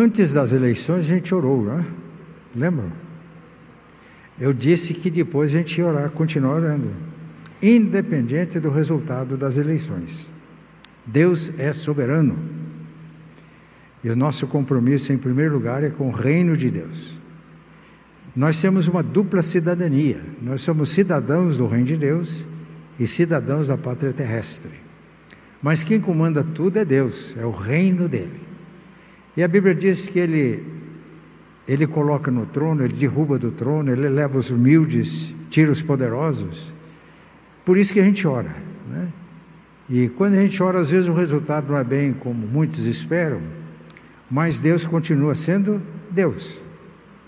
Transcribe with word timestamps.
Antes 0.00 0.32
das 0.32 0.52
eleições 0.52 1.00
a 1.00 1.08
gente 1.08 1.34
orou, 1.34 1.62
né? 1.62 1.84
Lembram? 2.56 2.90
Eu 4.40 4.50
disse 4.50 4.94
que 4.94 5.10
depois 5.10 5.50
a 5.50 5.58
gente 5.58 5.78
ia 5.78 5.86
orar, 5.86 6.10
continuar 6.10 6.54
orando, 6.54 6.90
independente 7.62 8.58
do 8.58 8.70
resultado 8.70 9.36
das 9.36 9.58
eleições. 9.58 10.30
Deus 11.04 11.52
é 11.58 11.74
soberano. 11.74 12.38
E 14.02 14.08
o 14.08 14.16
nosso 14.16 14.46
compromisso, 14.46 15.12
em 15.12 15.18
primeiro 15.18 15.52
lugar, 15.52 15.84
é 15.84 15.90
com 15.90 16.08
o 16.08 16.12
reino 16.12 16.56
de 16.56 16.70
Deus. 16.70 17.12
Nós 18.34 18.58
temos 18.58 18.88
uma 18.88 19.02
dupla 19.02 19.42
cidadania. 19.42 20.22
Nós 20.40 20.62
somos 20.62 20.88
cidadãos 20.88 21.58
do 21.58 21.66
reino 21.66 21.84
de 21.84 21.98
Deus 21.98 22.48
e 22.98 23.06
cidadãos 23.06 23.66
da 23.66 23.76
pátria 23.76 24.14
terrestre. 24.14 24.72
Mas 25.60 25.82
quem 25.82 26.00
comanda 26.00 26.42
tudo 26.42 26.78
é 26.78 26.86
Deus, 26.86 27.34
é 27.36 27.44
o 27.44 27.50
reino 27.50 28.08
dele. 28.08 28.49
E 29.36 29.42
a 29.42 29.48
Bíblia 29.48 29.74
diz 29.74 30.06
que 30.06 30.18
ele 30.18 30.80
ele 31.68 31.86
coloca 31.86 32.32
no 32.32 32.46
trono, 32.46 32.82
ele 32.82 32.94
derruba 32.94 33.38
do 33.38 33.52
trono, 33.52 33.92
ele 33.92 34.08
leva 34.08 34.36
os 34.36 34.50
humildes, 34.50 35.32
tira 35.50 35.70
os 35.70 35.80
poderosos. 35.80 36.74
Por 37.64 37.78
isso 37.78 37.92
que 37.92 38.00
a 38.00 38.04
gente 38.04 38.26
ora. 38.26 38.56
Né? 38.88 39.08
E 39.88 40.08
quando 40.08 40.34
a 40.34 40.40
gente 40.40 40.60
ora, 40.60 40.80
às 40.80 40.90
vezes 40.90 41.08
o 41.08 41.12
resultado 41.12 41.70
não 41.70 41.78
é 41.78 41.84
bem 41.84 42.12
como 42.12 42.44
muitos 42.44 42.86
esperam, 42.86 43.40
mas 44.28 44.58
Deus 44.58 44.84
continua 44.84 45.36
sendo 45.36 45.80
Deus. 46.10 46.58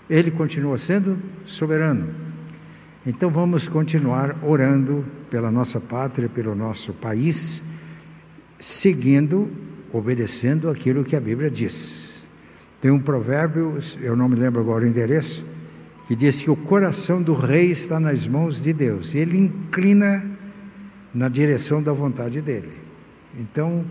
Ele 0.09 0.29
continua 0.29 0.77
sendo 0.77 1.17
soberano. 1.45 2.13
Então 3.05 3.29
vamos 3.29 3.69
continuar 3.69 4.37
orando 4.43 5.05
pela 5.29 5.51
nossa 5.51 5.79
pátria, 5.79 6.27
pelo 6.27 6.53
nosso 6.53 6.91
país, 6.93 7.63
seguindo, 8.59 9.49
obedecendo 9.93 10.69
aquilo 10.69 11.03
que 11.03 11.15
a 11.15 11.21
Bíblia 11.21 11.49
diz. 11.49 12.23
Tem 12.81 12.91
um 12.91 12.99
provérbio, 12.99 13.77
eu 14.01 14.15
não 14.15 14.27
me 14.27 14.35
lembro 14.35 14.59
agora 14.59 14.83
o 14.83 14.87
endereço, 14.87 15.45
que 16.07 16.15
diz 16.15 16.41
que 16.41 16.51
o 16.51 16.55
coração 16.55 17.21
do 17.21 17.33
rei 17.33 17.67
está 17.67 17.99
nas 17.99 18.27
mãos 18.27 18.61
de 18.61 18.73
Deus 18.73 19.13
e 19.13 19.19
ele 19.19 19.37
inclina 19.37 20.25
na 21.13 21.29
direção 21.29 21.81
da 21.81 21.93
vontade 21.93 22.41
dele. 22.41 22.73
Então, 23.39 23.85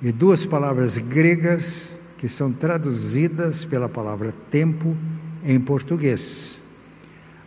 e 0.00 0.12
duas 0.12 0.46
palavras 0.46 0.96
gregas 0.98 1.97
que 2.18 2.28
são 2.28 2.52
traduzidas 2.52 3.64
pela 3.64 3.88
palavra 3.88 4.34
tempo 4.50 4.96
em 5.44 5.58
português. 5.58 6.60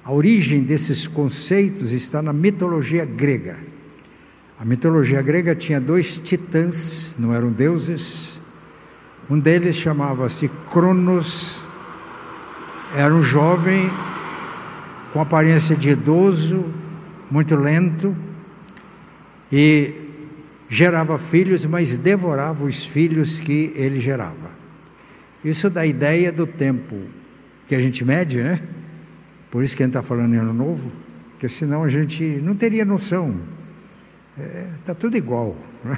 A 0.04 0.12
origem 0.14 0.64
desses 0.64 1.06
conceitos 1.06 1.92
está 1.92 2.22
na 2.22 2.32
mitologia 2.34 3.06
grega. 3.06 3.60
A 4.58 4.64
mitologia 4.64 5.22
grega 5.22 5.54
tinha 5.54 5.80
dois 5.80 6.20
titãs, 6.20 7.16
não 7.20 7.34
eram 7.34 7.52
deuses. 7.52 8.40
Um 9.30 9.38
deles 9.38 9.76
chamava-se 9.76 10.50
Cronos, 10.72 11.64
era 12.96 13.14
um 13.14 13.22
jovem 13.22 13.92
com 15.12 15.20
aparência 15.20 15.76
de 15.76 15.90
idoso, 15.90 16.66
muito 17.30 17.56
lento, 17.56 18.16
e 19.52 19.94
gerava 20.70 21.18
filhos, 21.18 21.66
mas 21.66 21.98
devorava 21.98 22.64
os 22.64 22.86
filhos 22.86 23.40
que 23.40 23.74
ele 23.76 24.00
gerava. 24.00 24.61
Isso 25.44 25.70
dá 25.70 25.86
ideia 25.86 26.32
do 26.32 26.46
tempo 26.46 26.96
que 27.68 27.74
a 27.74 27.80
gente 27.80 28.06
mede, 28.06 28.42
né? 28.42 28.60
Por 29.50 29.64
isso 29.64 29.76
que 29.76 29.84
a 29.84 29.86
gente 29.86 29.98
está 29.98 30.04
falando 30.04 30.34
em 30.34 30.38
ano 30.38 30.54
novo, 30.54 30.92
porque 31.32 31.50
senão 31.50 31.84
a 31.84 31.90
gente 31.90 32.24
não 32.24 32.56
teria 32.56 32.86
noção. 32.86 33.36
Está 34.38 34.44
é, 34.44 34.70
tá 34.86 34.96
tudo 34.96 35.18
igual. 35.18 35.56
Né? 35.84 35.98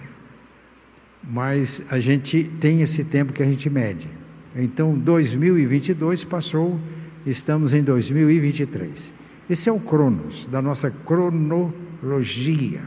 Mas 1.24 1.84
a 1.90 2.00
gente 2.00 2.44
tem 2.59 2.82
esse 2.82 3.03
tempo 3.03 3.34
que 3.34 3.44
a 3.44 3.46
gente 3.46 3.70
mede. 3.70 4.08
Então, 4.56 4.98
2022 4.98 6.24
passou, 6.24 6.80
estamos 7.26 7.74
em 7.74 7.84
2023. 7.84 9.14
Esse 9.50 9.70
é 9.70 9.72
o 9.72 9.80
Cronos, 9.80 10.48
da 10.48 10.62
nossa 10.62 10.90
cronologia. 10.90 12.82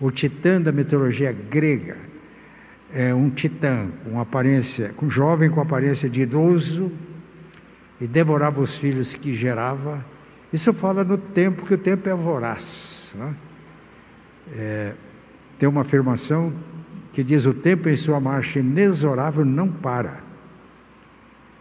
O 0.00 0.10
titã 0.10 0.60
da 0.60 0.70
mitologia 0.70 1.32
grega 1.32 2.07
é 2.92 3.14
um 3.14 3.28
titã 3.30 3.88
com 4.04 4.20
aparência, 4.20 4.90
com 4.96 5.06
um 5.06 5.10
jovem 5.10 5.50
com 5.50 5.60
aparência 5.60 6.08
de 6.08 6.22
idoso, 6.22 6.90
e 8.00 8.06
devorava 8.06 8.60
os 8.60 8.76
filhos 8.76 9.12
que 9.12 9.34
gerava. 9.34 10.04
Isso 10.52 10.72
fala 10.72 11.04
no 11.04 11.18
tempo, 11.18 11.66
que 11.66 11.74
o 11.74 11.78
tempo 11.78 12.08
é 12.08 12.14
voraz. 12.14 13.12
Né? 13.14 13.34
É, 14.54 14.94
tem 15.58 15.68
uma 15.68 15.82
afirmação 15.82 16.52
que 17.12 17.22
diz: 17.22 17.44
o 17.44 17.52
tempo 17.52 17.88
em 17.88 17.96
sua 17.96 18.20
marcha 18.20 18.60
inexorável 18.60 19.44
não 19.44 19.68
para. 19.68 20.22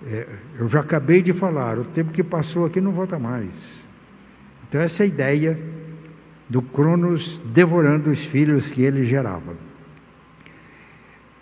É, 0.06 0.28
eu 0.60 0.68
já 0.70 0.82
acabei 0.82 1.22
de 1.22 1.34
falar, 1.34 1.80
o 1.80 1.86
tempo 1.86 2.12
que 2.12 2.24
passou 2.24 2.66
aqui 2.66 2.80
não 2.80 2.92
volta 2.92 3.18
mais. 3.18 3.88
Então, 4.70 4.80
essa 4.80 5.04
é 5.04 5.06
a 5.06 5.08
ideia 5.08 5.60
do 6.48 6.62
Cronos 6.62 7.40
devorando 7.40 8.12
os 8.12 8.24
filhos 8.24 8.70
que 8.70 8.84
ele 8.84 9.06
gerava. 9.06 9.67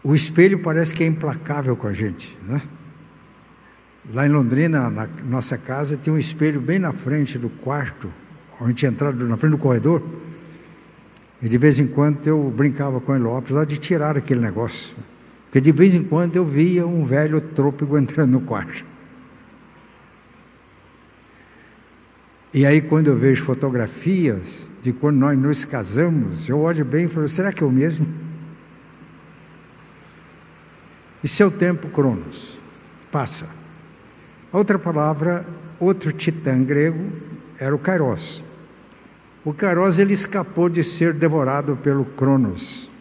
O 0.05 0.13
espelho 0.13 0.59
parece 0.59 0.93
que 0.93 1.03
é 1.03 1.07
implacável 1.07 1.75
com 1.75 1.87
a 1.87 1.91
gente, 1.91 2.37
né? 2.47 2.61
Lá 4.13 4.27
em 4.27 4.29
Londrina, 4.29 4.87
na 4.87 5.09
nossa 5.27 5.57
casa, 5.57 5.97
tinha 5.97 6.13
um 6.13 6.17
espelho 6.19 6.61
bem 6.61 6.77
na 6.77 6.93
frente 6.93 7.39
do 7.39 7.49
quarto, 7.49 8.13
onde 8.61 8.65
a 8.65 8.67
gente 8.67 8.85
entrava 8.85 9.23
na 9.23 9.35
frente 9.35 9.53
do 9.53 9.57
corredor. 9.57 10.07
E 11.41 11.49
de 11.49 11.57
vez 11.57 11.79
em 11.79 11.87
quando 11.87 12.27
eu 12.27 12.53
brincava 12.55 13.01
com 13.01 13.15
ele, 13.15 13.27
apesar 13.35 13.65
de 13.65 13.79
tirar 13.79 14.15
aquele 14.15 14.41
negócio. 14.41 14.95
Porque 15.45 15.59
de 15.59 15.71
vez 15.71 15.95
em 15.95 16.03
quando 16.03 16.35
eu 16.35 16.45
via 16.45 16.85
um 16.85 17.03
velho 17.03 17.41
trôpego 17.41 17.97
entrando 17.97 18.29
no 18.29 18.41
quarto. 18.41 18.85
E 22.53 22.63
aí, 22.63 22.79
quando 22.79 23.07
eu 23.07 23.17
vejo 23.17 23.43
fotografias 23.43 24.69
de 24.83 24.93
quando 24.93 25.15
nós 25.17 25.35
nos 25.35 25.65
casamos, 25.65 26.47
eu 26.47 26.59
olho 26.59 26.85
bem 26.85 27.05
e 27.05 27.07
falo: 27.07 27.27
será 27.27 27.51
que 27.51 27.63
é 27.63 27.65
o 27.65 27.71
mesmo? 27.71 28.24
E 31.25 31.27
seu 31.27 31.49
tempo, 31.49 31.89
Cronos, 31.89 32.59
passa. 33.11 33.47
Outra 34.53 34.77
palavra, 34.77 35.43
outro 35.79 36.11
titã 36.11 36.63
grego, 36.63 37.11
era 37.59 37.73
o 37.73 37.79
Kairos. 37.79 38.43
O 39.43 39.51
Kairos 39.51 39.97
ele 39.97 40.13
escapou 40.13 40.69
de 40.69 40.83
ser 40.83 41.13
devorado 41.13 41.75
pelo 41.77 42.05
Cronos. 42.05 42.91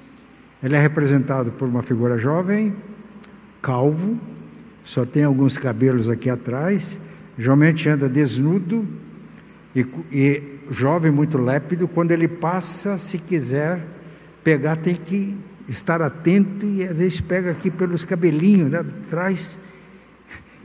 Ele 0.63 0.75
é 0.75 0.81
representado 0.81 1.53
por 1.53 1.69
uma 1.69 1.83
figura 1.83 2.17
jovem, 2.17 2.75
calvo, 3.61 4.19
só 4.83 5.05
tem 5.05 5.25
alguns 5.25 5.59
cabelos 5.59 6.09
aqui 6.09 6.31
atrás, 6.31 6.99
geralmente 7.37 7.91
anda 7.91 8.09
desnudo 8.09 8.89
e, 9.77 9.87
e 10.11 10.43
jovem 10.71 11.13
muito 11.13 11.37
lépido. 11.37 11.87
Quando 11.87 12.13
ele 12.13 12.27
passa, 12.27 12.97
se 12.97 13.19
quiser 13.19 13.85
pegar, 14.43 14.77
tem 14.77 14.95
que 14.95 15.37
estar 15.69 16.03
atento 16.03 16.67
e 16.67 16.85
às 16.85 16.97
vezes 16.97 17.21
pega 17.21 17.51
aqui 17.51 17.71
pelos 17.71 18.05
cabelinhos 18.05 18.71
né, 18.71 18.81
atrás 18.81 19.59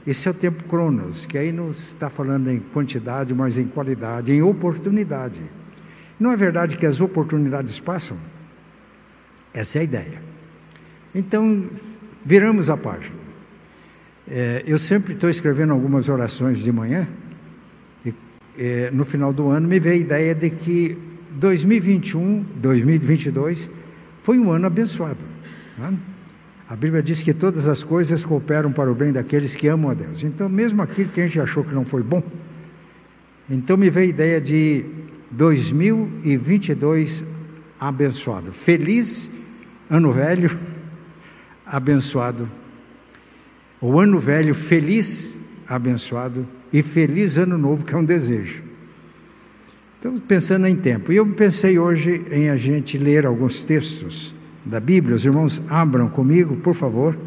esse 0.10 0.28
é 0.28 0.32
o 0.32 0.34
tempo 0.34 0.64
cronos, 0.64 1.26
que 1.28 1.38
aí 1.38 1.52
não 1.52 1.70
está 1.70 2.10
falando 2.10 2.50
em 2.50 2.60
quantidade, 2.60 3.32
mas 3.34 3.60
em 3.60 3.68
qualidade, 3.68 4.32
em 4.32 4.42
oportunidade. 4.42 5.42
Não 6.20 6.32
é 6.32 6.36
verdade 6.36 6.78
que 6.78 6.86
as 6.86 7.00
oportunidades 7.00 7.80
passam? 7.80 8.18
Essa 9.54 9.78
é 9.78 9.82
a 9.82 9.84
ideia. 9.84 10.22
Então, 11.14 11.70
viramos 12.26 12.72
a 12.72 12.78
página. 12.78 13.20
É, 14.28 14.64
eu 14.66 14.80
sempre 14.80 15.14
estou 15.14 15.30
escrevendo 15.30 15.74
algumas 15.74 16.10
orações 16.10 16.60
de 16.60 16.72
manhã, 16.72 17.08
e 18.06 18.14
é, 18.58 18.90
no 18.92 19.06
final 19.06 19.32
do 19.32 19.50
ano 19.50 19.68
me 19.68 19.80
veio 19.80 19.96
a 19.96 20.00
ideia 20.00 20.34
de 20.34 20.50
que 20.50 20.98
2021, 21.34 22.46
2022 22.56 23.70
foi 24.30 24.38
um 24.38 24.52
ano 24.52 24.68
abençoado. 24.68 25.18
Né? 25.76 25.92
A 26.70 26.76
Bíblia 26.76 27.02
diz 27.02 27.24
que 27.24 27.34
todas 27.34 27.68
as 27.68 27.84
coisas 27.84 28.24
cooperam 28.24 28.72
para 28.72 28.92
o 28.92 28.94
bem 28.94 29.12
daqueles 29.12 29.56
que 29.56 29.68
amam 29.68 29.90
a 29.90 29.96
Deus. 29.96 30.24
Então, 30.24 30.48
mesmo 30.48 30.84
aquilo 30.84 31.10
que 31.10 31.20
a 31.20 31.26
gente 31.26 31.40
achou 31.40 31.64
que 31.64 31.74
não 31.74 31.84
foi 31.84 32.04
bom, 32.04 32.22
então 33.50 33.76
me 33.76 33.90
veio 33.90 34.06
a 34.06 34.10
ideia 34.10 34.40
de 34.40 34.86
2022 35.32 37.24
abençoado. 37.80 38.52
Feliz 38.52 39.32
ano 39.90 40.14
velho, 40.14 40.56
abençoado. 41.66 42.48
O 43.82 44.00
ano 44.00 44.20
velho 44.20 44.54
feliz, 44.54 45.34
abençoado. 45.68 46.48
E 46.72 46.84
feliz 46.84 47.36
ano 47.36 47.58
novo, 47.58 47.84
que 47.84 47.96
é 47.96 47.98
um 47.98 48.06
desejo. 48.06 48.69
Estamos 50.00 50.22
pensando 50.22 50.66
em 50.66 50.78
tempo. 50.78 51.12
E 51.12 51.18
eu 51.18 51.28
pensei 51.28 51.78
hoje 51.78 52.26
em 52.32 52.50
a 52.50 52.56
gente 52.56 52.98
ler 52.98 53.26
alguns 53.26 53.66
textos 53.66 54.34
da 54.64 54.80
Bíblia. 54.80 55.14
Os 55.14 55.26
irmãos 55.26 55.62
abram 55.68 56.08
comigo, 56.08 56.56
por 56.56 56.74
favor, 56.74 57.20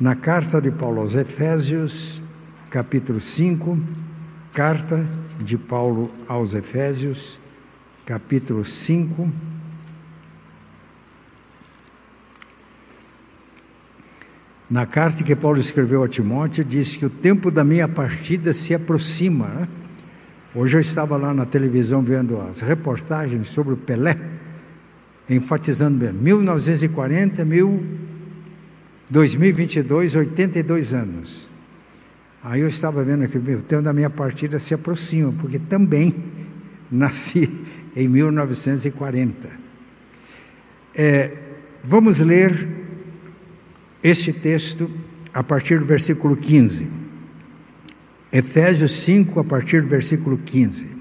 na 0.00 0.16
carta 0.16 0.58
de 0.58 0.70
Paulo 0.70 1.02
aos 1.02 1.14
Efésios, 1.14 2.22
capítulo 2.70 3.20
5. 3.20 3.78
Carta 4.54 5.06
de 5.38 5.58
Paulo 5.58 6.10
aos 6.26 6.54
Efésios, 6.54 7.38
capítulo 8.06 8.64
5. 8.64 9.30
Na 14.70 14.86
carta 14.86 15.22
que 15.22 15.36
Paulo 15.36 15.60
escreveu 15.60 16.02
a 16.02 16.08
Timóteo, 16.08 16.64
diz 16.64 16.96
que 16.96 17.04
o 17.04 17.10
tempo 17.10 17.50
da 17.50 17.62
minha 17.62 17.86
partida 17.86 18.54
se 18.54 18.72
aproxima. 18.72 19.46
Né? 19.48 19.68
Hoje 20.54 20.78
eu 20.78 20.80
estava 20.80 21.16
lá 21.18 21.34
na 21.34 21.44
televisão 21.44 22.00
vendo 22.00 22.40
as 22.40 22.60
reportagens 22.60 23.48
sobre 23.48 23.74
o 23.74 23.76
Pelé 23.76 24.16
enfatizando 25.28 25.98
bem, 25.98 26.12
1940, 26.12 27.44
mil, 27.44 27.84
2022, 29.10 30.16
82 30.16 30.94
anos. 30.94 31.48
Aí 32.42 32.62
eu 32.62 32.68
estava 32.68 33.04
vendo 33.04 33.28
que 33.28 33.36
o 33.36 33.62
tempo 33.62 33.82
da 33.82 33.92
minha 33.92 34.08
partida 34.08 34.58
se 34.58 34.72
aproxima, 34.72 35.34
porque 35.38 35.58
também 35.58 36.14
nasci 36.90 37.66
em 37.94 38.08
1940. 38.08 39.50
É, 40.94 41.30
vamos 41.84 42.20
ler 42.20 42.66
este 44.02 44.32
texto 44.32 44.90
a 45.34 45.42
partir 45.42 45.78
do 45.78 45.84
versículo 45.84 46.34
15. 46.34 47.07
Efésios 48.32 48.92
5, 48.92 49.40
a 49.40 49.44
partir 49.44 49.82
do 49.82 49.88
versículo 49.88 50.38
15. 50.38 50.98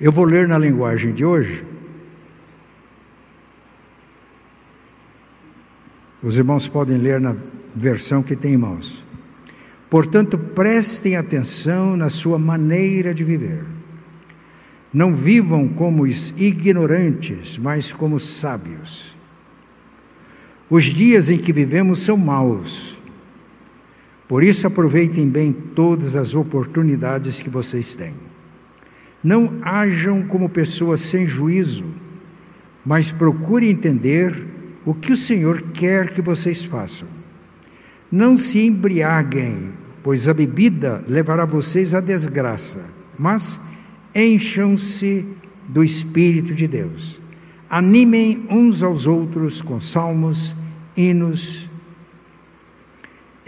Eu 0.00 0.10
vou 0.10 0.24
ler 0.24 0.48
na 0.48 0.58
linguagem 0.58 1.12
de 1.12 1.24
hoje, 1.24 1.64
Os 6.22 6.36
irmãos 6.36 6.68
podem 6.68 6.98
ler 6.98 7.20
na 7.20 7.34
versão 7.74 8.22
que 8.22 8.36
tem 8.36 8.54
em 8.54 8.58
mãos. 8.58 9.04
Portanto, 9.88 10.36
prestem 10.38 11.16
atenção 11.16 11.96
na 11.96 12.10
sua 12.10 12.38
maneira 12.38 13.14
de 13.14 13.24
viver. 13.24 13.64
Não 14.92 15.14
vivam 15.14 15.68
como 15.68 16.06
ignorantes, 16.06 17.56
mas 17.56 17.92
como 17.92 18.20
sábios. 18.20 19.16
Os 20.68 20.84
dias 20.84 21.30
em 21.30 21.38
que 21.38 21.52
vivemos 21.52 22.00
são 22.00 22.16
maus. 22.16 22.99
Por 24.30 24.44
isso, 24.44 24.64
aproveitem 24.64 25.28
bem 25.28 25.50
todas 25.50 26.14
as 26.14 26.36
oportunidades 26.36 27.40
que 27.40 27.50
vocês 27.50 27.96
têm. 27.96 28.14
Não 29.24 29.58
hajam 29.60 30.22
como 30.22 30.48
pessoas 30.48 31.00
sem 31.00 31.26
juízo, 31.26 31.84
mas 32.86 33.10
procurem 33.10 33.70
entender 33.70 34.46
o 34.84 34.94
que 34.94 35.12
o 35.12 35.16
Senhor 35.16 35.60
quer 35.74 36.12
que 36.12 36.22
vocês 36.22 36.62
façam. 36.62 37.08
Não 38.08 38.36
se 38.36 38.64
embriaguem, 38.64 39.72
pois 40.00 40.28
a 40.28 40.32
bebida 40.32 41.02
levará 41.08 41.44
vocês 41.44 41.92
à 41.92 42.00
desgraça, 42.00 42.88
mas 43.18 43.58
encham-se 44.14 45.26
do 45.66 45.82
Espírito 45.82 46.54
de 46.54 46.68
Deus. 46.68 47.20
Animem 47.68 48.46
uns 48.48 48.84
aos 48.84 49.08
outros 49.08 49.60
com 49.60 49.80
salmos, 49.80 50.54
hinos 50.96 51.69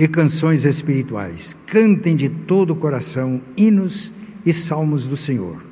e 0.02 0.08
canções 0.08 0.64
espirituais. 0.64 1.54
Cantem 1.64 2.16
de 2.16 2.28
todo 2.28 2.72
o 2.72 2.76
coração 2.76 3.40
hinos 3.56 4.12
e 4.44 4.52
salmos 4.52 5.04
do 5.04 5.16
Senhor. 5.16 5.62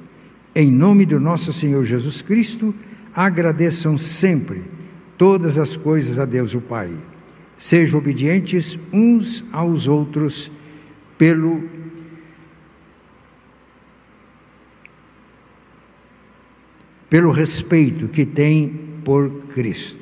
Em 0.55 0.71
nome 0.71 1.05
do 1.05 1.19
nosso 1.19 1.53
Senhor 1.53 1.85
Jesus 1.85 2.23
Cristo, 2.23 2.73
agradeçam 3.13 3.99
sempre 3.99 4.63
todas 5.19 5.59
as 5.59 5.75
coisas 5.75 6.21
a 6.21 6.25
Deus 6.25 6.55
o 6.55 6.61
Pai. 6.61 6.97
Sejam 7.57 7.99
obedientes 7.99 8.79
uns 8.93 9.47
aos 9.51 9.89
outros 9.89 10.49
pelo 11.19 11.69
pelo 17.09 17.33
respeito 17.33 18.07
que 18.07 18.25
tem 18.25 18.69
por 19.05 19.29
Cristo. 19.47 19.99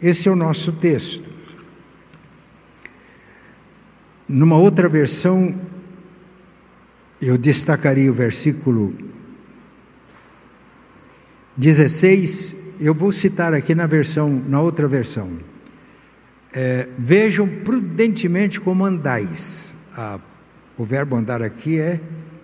Esse 0.00 0.28
é 0.28 0.30
o 0.30 0.36
nosso 0.36 0.70
texto. 0.70 1.25
Numa 4.28 4.56
outra 4.56 4.88
versão, 4.88 5.54
eu 7.20 7.38
destacaria 7.38 8.10
o 8.10 8.14
versículo 8.14 8.94
16 11.56 12.56
eu 12.78 12.94
vou 12.94 13.10
citar 13.10 13.54
aqui 13.54 13.74
na 13.74 13.86
versão, 13.86 14.42
na 14.46 14.60
outra 14.60 14.86
versão. 14.86 15.30
É, 16.52 16.88
vejam 16.98 17.48
prudentemente 17.48 18.60
como 18.60 18.84
andais. 18.84 19.74
Ah, 19.94 20.20
o 20.76 20.84
verbo 20.84 21.16
andar 21.16 21.42
aqui 21.42 21.78
é 21.78 22.00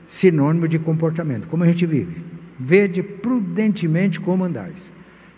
sinônimo 0.07 0.67
de 0.67 0.79
comportamento, 0.79 1.49
como 1.49 1.65
a 1.65 1.67
gente 1.67 1.85
vive. 1.85 2.25
Vede 2.59 3.03
prudentemente 3.03 4.21
como 4.21 4.45
andais. 4.45 4.93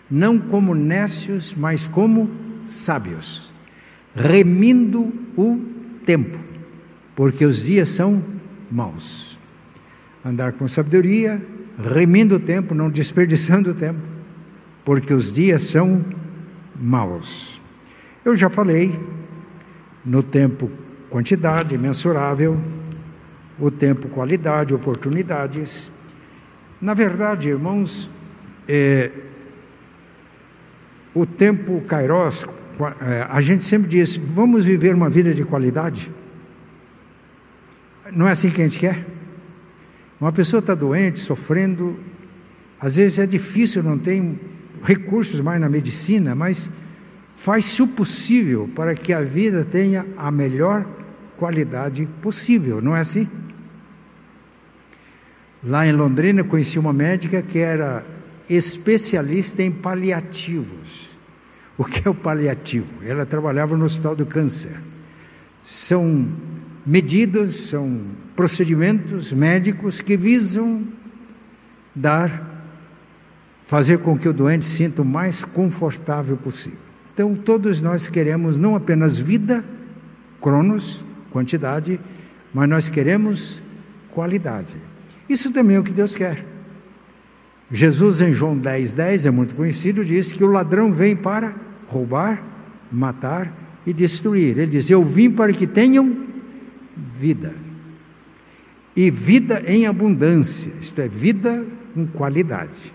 Não 0.09 0.39
como 0.39 0.73
nécios, 0.73 1.55
mas 1.57 1.87
como 1.87 2.29
sábios, 2.65 3.51
remindo 4.15 5.11
o 5.35 5.74
tempo, 6.05 6.37
porque 7.15 7.45
os 7.45 7.63
dias 7.63 7.89
são 7.89 8.23
maus. 8.71 9.37
Andar 10.23 10.53
com 10.53 10.67
sabedoria, 10.67 11.45
remindo 11.77 12.35
o 12.35 12.39
tempo, 12.39 12.73
não 12.73 12.89
desperdiçando 12.89 13.71
o 13.71 13.73
tempo 13.73 14.15
porque 14.85 15.11
os 15.11 15.33
dias 15.33 15.63
são 15.63 16.05
maus. 16.79 17.59
Eu 18.23 18.35
já 18.35 18.51
falei 18.51 18.97
no 20.05 20.21
tempo 20.21 20.71
quantidade 21.09 21.75
mensurável, 21.75 22.61
o 23.59 23.71
tempo 23.71 24.07
qualidade, 24.09 24.75
oportunidades. 24.75 25.89
Na 26.79 26.93
verdade, 26.93 27.49
irmãos, 27.49 28.09
é, 28.67 29.09
o 31.15 31.25
tempo 31.25 31.81
kairos, 31.81 32.45
é, 32.45 32.49
a 33.29 33.41
gente 33.41 33.63
sempre 33.65 33.89
diz, 33.89 34.15
vamos 34.15 34.65
viver 34.65 34.93
uma 34.93 35.09
vida 35.09 35.33
de 35.33 35.43
qualidade. 35.43 36.11
Não 38.11 38.27
é 38.27 38.31
assim 38.31 38.49
que 38.49 38.61
a 38.61 38.63
gente 38.63 38.79
quer? 38.79 39.05
Uma 40.19 40.31
pessoa 40.31 40.59
está 40.59 40.75
doente, 40.75 41.19
sofrendo, 41.19 41.99
às 42.79 42.95
vezes 42.95 43.19
é 43.19 43.25
difícil, 43.25 43.83
não 43.83 43.97
tem 43.97 44.39
recursos 44.83 45.41
mais 45.41 45.59
na 45.59 45.67
medicina, 45.67 46.35
mas 46.35 46.69
faz-se 47.35 47.81
o 47.81 47.87
possível 47.87 48.69
para 48.75 48.93
que 48.93 49.11
a 49.11 49.21
vida 49.21 49.65
tenha 49.65 50.05
a 50.15 50.31
melhor 50.31 50.87
qualidade 51.37 52.07
possível, 52.21 52.81
não 52.81 52.95
é 52.95 53.01
assim? 53.01 53.27
Lá 55.63 55.87
em 55.87 55.91
Londrina 55.91 56.43
conheci 56.43 56.77
uma 56.77 56.93
médica 56.93 57.41
que 57.41 57.59
era 57.59 58.05
especialista 58.47 59.63
em 59.63 59.71
paliativos. 59.71 61.09
O 61.77 61.83
que 61.83 62.07
é 62.07 62.11
o 62.11 62.15
paliativo? 62.15 63.03
Ela 63.03 63.25
trabalhava 63.25 63.75
no 63.75 63.85
Hospital 63.85 64.15
do 64.15 64.25
Câncer. 64.25 64.79
São 65.61 66.27
medidas, 66.85 67.55
são 67.55 68.01
procedimentos 68.35 69.33
médicos 69.33 69.99
que 69.99 70.15
visam 70.15 70.87
dar 71.93 72.53
fazer 73.65 73.99
com 73.99 74.17
que 74.17 74.29
o 74.29 74.33
doente 74.33 74.65
sinta 74.65 75.01
o 75.01 75.05
mais 75.05 75.43
confortável 75.43 76.37
possível. 76.37 76.77
Então, 77.13 77.35
todos 77.35 77.81
nós 77.81 78.07
queremos 78.07 78.57
não 78.57 78.75
apenas 78.75 79.17
vida, 79.17 79.63
cronos, 80.41 81.03
quantidade, 81.31 81.99
mas 82.53 82.69
nós 82.69 82.89
queremos 82.89 83.61
qualidade. 84.11 84.75
Isso 85.27 85.51
também 85.51 85.77
é 85.77 85.79
o 85.79 85.83
que 85.83 85.91
Deus 85.91 86.15
quer. 86.15 86.54
Jesus, 87.71 88.21
em 88.21 88.33
João 88.33 88.57
10, 88.57 88.95
10, 88.95 89.25
é 89.25 89.31
muito 89.31 89.55
conhecido, 89.55 90.05
diz 90.05 90.31
que 90.31 90.43
o 90.43 90.51
ladrão 90.51 90.93
vem 90.93 91.15
para 91.15 91.55
roubar, 91.87 92.43
matar 92.91 93.51
e 93.85 93.93
destruir. 93.93 94.57
Ele 94.57 94.67
diz: 94.67 94.89
Eu 94.89 95.03
vim 95.03 95.31
para 95.31 95.51
que 95.51 95.65
tenham 95.65 96.25
vida. 97.15 97.53
E 98.95 99.11
vida 99.11 99.63
em 99.67 99.87
abundância, 99.87 100.71
isto 100.79 100.99
é, 101.01 101.07
vida 101.07 101.65
com 101.93 102.05
qualidade. 102.07 102.93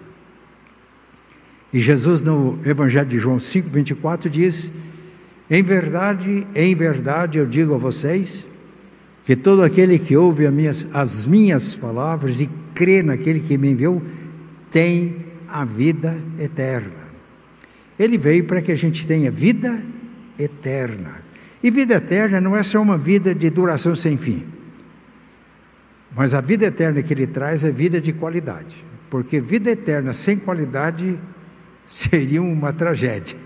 E 1.73 1.81
Jesus, 1.81 2.21
no 2.21 2.59
Evangelho 2.65 3.09
de 3.09 3.19
João 3.19 3.39
5, 3.39 3.69
24, 3.69 4.31
diz: 4.31 4.73
Em 5.51 5.63
verdade, 5.63 6.47
em 6.55 6.75
verdade 6.75 7.39
eu 7.39 7.47
digo 7.47 7.75
a 7.75 7.79
vocês 7.79 8.47
que 9.25 9.37
todo 9.37 9.63
aquele 9.63 9.99
que 9.99 10.17
ouve 10.17 10.47
as 10.47 10.53
minhas, 10.53 10.87
as 10.93 11.27
minhas 11.27 11.77
palavras 11.77 12.41
e 12.41 12.49
crê 12.75 13.03
naquele 13.03 13.41
que 13.41 13.59
me 13.59 13.71
enviou 13.71 14.03
tem 14.71 15.17
a 15.49 15.65
vida 15.65 16.17
eterna. 16.39 17.11
Ele 17.99 18.17
veio 18.17 18.45
para 18.45 18.63
que 18.63 18.73
a 18.73 18.77
gente 18.77 19.07
tenha 19.07 19.31
vida 19.31 19.83
eterna. 20.39 21.23
E 21.63 21.71
vida 21.71 21.95
eterna 21.95 22.41
não 22.41 22.57
é 22.57 22.63
só 22.63 22.81
uma 22.81 22.97
vida 22.97 23.35
de 23.35 23.51
duração 23.51 23.95
sem 23.95 24.17
fim. 24.17 24.47
Mas 26.17 26.33
a 26.33 26.41
vida 26.41 26.67
eterna 26.67 27.03
que 27.03 27.13
ele 27.13 27.27
traz 27.27 27.63
é 27.63 27.71
vida 27.71 28.01
de 28.01 28.13
qualidade. 28.13 28.85
Porque 29.11 29.41
vida 29.41 29.71
eterna 29.71 30.13
sem 30.13 30.39
qualidade 30.39 31.19
seria 31.87 32.41
uma 32.41 32.73
tragédia. 32.73 33.37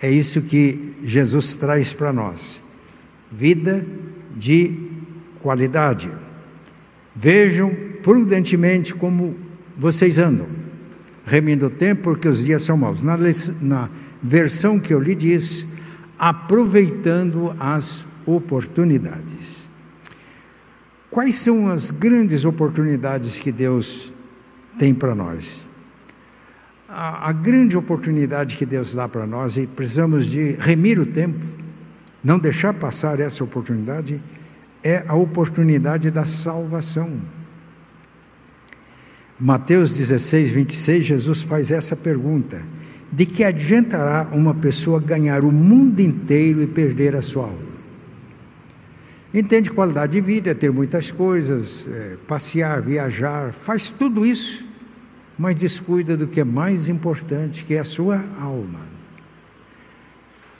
É 0.00 0.10
isso 0.10 0.42
que 0.42 0.94
Jesus 1.02 1.54
traz 1.54 1.92
para 1.92 2.12
nós. 2.12 2.62
Vida 3.30 3.84
de 4.36 4.90
qualidade. 5.40 6.10
Vejam 7.14 7.74
prudentemente 8.02 8.94
como 8.94 9.47
vocês 9.78 10.18
andam, 10.18 10.48
remindo 11.24 11.66
o 11.66 11.70
tempo, 11.70 12.02
porque 12.02 12.28
os 12.28 12.44
dias 12.44 12.64
são 12.64 12.76
maus. 12.76 13.00
Na, 13.00 13.16
na 13.60 13.88
versão 14.20 14.80
que 14.80 14.92
eu 14.92 14.98
lhe 14.98 15.14
disse, 15.14 15.68
aproveitando 16.18 17.54
as 17.60 18.04
oportunidades. 18.26 19.68
Quais 21.10 21.36
são 21.36 21.68
as 21.68 21.90
grandes 21.90 22.44
oportunidades 22.44 23.36
que 23.36 23.52
Deus 23.52 24.12
tem 24.78 24.92
para 24.92 25.14
nós? 25.14 25.66
A, 26.88 27.28
a, 27.28 27.32
grande 27.32 27.76
oportunidade 27.76 28.56
que 28.56 28.66
Deus 28.66 28.94
dá 28.94 29.08
para 29.08 29.26
nós, 29.26 29.56
e 29.56 29.66
precisamos 29.66 30.26
de 30.26 30.52
remir 30.58 30.98
o 30.98 31.06
tempo, 31.06 31.44
não 32.22 32.38
deixar 32.38 32.74
passar 32.74 33.20
essa 33.20 33.44
oportunidade, 33.44 34.20
é 34.82 35.04
a 35.06 35.14
oportunidade 35.14 36.10
da 36.10 36.24
salvação. 36.24 37.20
Mateus 39.40 39.92
16, 39.94 40.50
26, 40.50 41.06
Jesus 41.06 41.42
faz 41.42 41.70
essa 41.70 41.94
pergunta: 41.94 42.66
De 43.12 43.24
que 43.24 43.44
adiantará 43.44 44.28
uma 44.32 44.52
pessoa 44.52 45.00
ganhar 45.00 45.44
o 45.44 45.52
mundo 45.52 46.00
inteiro 46.00 46.60
e 46.60 46.66
perder 46.66 47.14
a 47.14 47.22
sua 47.22 47.44
alma? 47.44 47.78
Entende 49.32 49.70
qualidade 49.70 50.12
de 50.12 50.20
vida, 50.20 50.54
ter 50.54 50.72
muitas 50.72 51.12
coisas, 51.12 51.86
é, 51.86 52.16
passear, 52.26 52.82
viajar, 52.82 53.52
faz 53.52 53.90
tudo 53.90 54.26
isso, 54.26 54.66
mas 55.38 55.54
descuida 55.54 56.16
do 56.16 56.26
que 56.26 56.40
é 56.40 56.44
mais 56.44 56.88
importante, 56.88 57.62
que 57.62 57.74
é 57.74 57.78
a 57.78 57.84
sua 57.84 58.24
alma. 58.40 58.80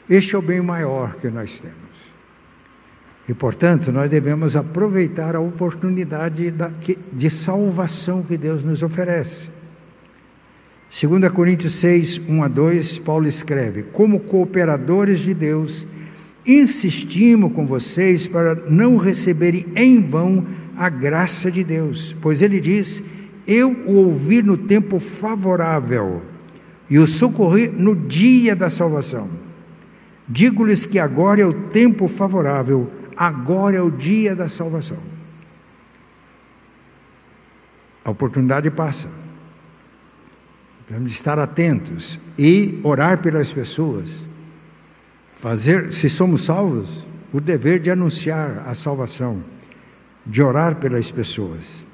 Este 0.08 0.36
é 0.36 0.38
o 0.38 0.42
bem 0.42 0.60
maior 0.60 1.16
que 1.16 1.28
nós 1.28 1.60
temos. 1.60 1.87
E, 3.28 3.34
portanto, 3.34 3.92
nós 3.92 4.08
devemos 4.08 4.56
aproveitar 4.56 5.36
a 5.36 5.40
oportunidade 5.40 6.54
de 7.12 7.28
salvação 7.28 8.22
que 8.22 8.38
Deus 8.38 8.64
nos 8.64 8.82
oferece. 8.82 9.48
2 10.90 11.30
Coríntios 11.30 11.74
6, 11.74 12.22
1 12.26 12.42
a 12.42 12.48
2, 12.48 12.98
Paulo 13.00 13.28
escreve: 13.28 13.82
Como 13.82 14.20
cooperadores 14.20 15.20
de 15.20 15.34
Deus, 15.34 15.86
insistimos 16.46 17.52
com 17.52 17.66
vocês 17.66 18.26
para 18.26 18.54
não 18.54 18.96
receberem 18.96 19.66
em 19.76 20.00
vão 20.00 20.46
a 20.74 20.88
graça 20.88 21.50
de 21.50 21.62
Deus, 21.62 22.16
pois 22.22 22.40
ele 22.40 22.58
diz: 22.58 23.02
Eu 23.46 23.70
o 23.86 23.96
ouvi 24.06 24.42
no 24.42 24.56
tempo 24.56 24.98
favorável 24.98 26.22
e 26.88 26.98
o 26.98 27.06
socorri 27.06 27.68
no 27.68 27.94
dia 27.94 28.56
da 28.56 28.70
salvação. 28.70 29.28
Digo-lhes 30.26 30.86
que 30.86 30.98
agora 30.98 31.42
é 31.42 31.46
o 31.46 31.52
tempo 31.52 32.08
favorável, 32.08 32.90
agora 33.18 33.76
é 33.76 33.82
o 33.82 33.90
dia 33.90 34.36
da 34.36 34.48
salvação. 34.48 34.98
A 38.04 38.10
oportunidade 38.10 38.70
passa. 38.70 39.10
Devemos 40.86 41.12
estar 41.12 41.38
atentos 41.38 42.18
e 42.38 42.80
orar 42.82 43.18
pelas 43.18 43.52
pessoas 43.52 44.28
fazer, 45.38 45.92
se 45.92 46.08
somos 46.10 46.42
salvos, 46.42 47.06
o 47.32 47.40
dever 47.40 47.78
de 47.78 47.90
anunciar 47.90 48.64
a 48.66 48.74
salvação, 48.74 49.44
de 50.24 50.42
orar 50.42 50.76
pelas 50.76 51.10
pessoas. 51.10 51.84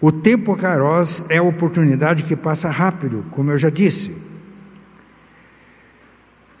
O 0.00 0.12
tempo 0.12 0.56
Kairos 0.56 1.28
é 1.30 1.38
a 1.38 1.42
oportunidade 1.42 2.22
que 2.22 2.36
passa 2.36 2.70
rápido, 2.70 3.24
como 3.30 3.50
eu 3.50 3.58
já 3.58 3.70
disse. 3.70 4.23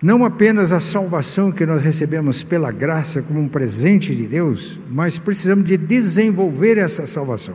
Não 0.02 0.24
apenas 0.24 0.72
a 0.72 0.80
salvação 0.80 1.50
que 1.50 1.64
nós 1.64 1.82
recebemos 1.82 2.42
pela 2.42 2.70
graça 2.70 3.22
como 3.22 3.40
um 3.40 3.48
presente 3.48 4.14
de 4.14 4.26
Deus, 4.26 4.78
mas 4.90 5.18
precisamos 5.18 5.66
de 5.66 5.76
desenvolver 5.76 6.78
essa 6.78 7.06
salvação. 7.06 7.54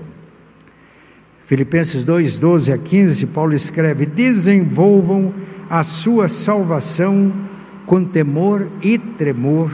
Filipenses 1.45 2.05
2, 2.05 2.37
12 2.37 2.71
a 2.71 2.77
15, 2.77 3.25
Paulo 3.27 3.53
escreve: 3.53 4.05
desenvolvam 4.05 5.33
a 5.69 5.83
sua 5.83 6.29
salvação 6.29 7.31
com 7.85 8.03
temor 8.03 8.71
e 8.81 8.97
tremor, 8.97 9.71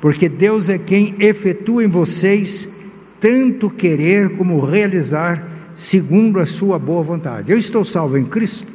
porque 0.00 0.28
Deus 0.28 0.68
é 0.68 0.78
quem 0.78 1.14
efetua 1.18 1.84
em 1.84 1.88
vocês 1.88 2.80
tanto 3.20 3.68
querer 3.68 4.36
como 4.36 4.60
realizar, 4.60 5.46
segundo 5.76 6.40
a 6.40 6.46
sua 6.46 6.78
boa 6.78 7.02
vontade. 7.02 7.52
Eu 7.52 7.58
estou 7.58 7.84
salvo 7.84 8.16
em 8.16 8.24
Cristo, 8.24 8.72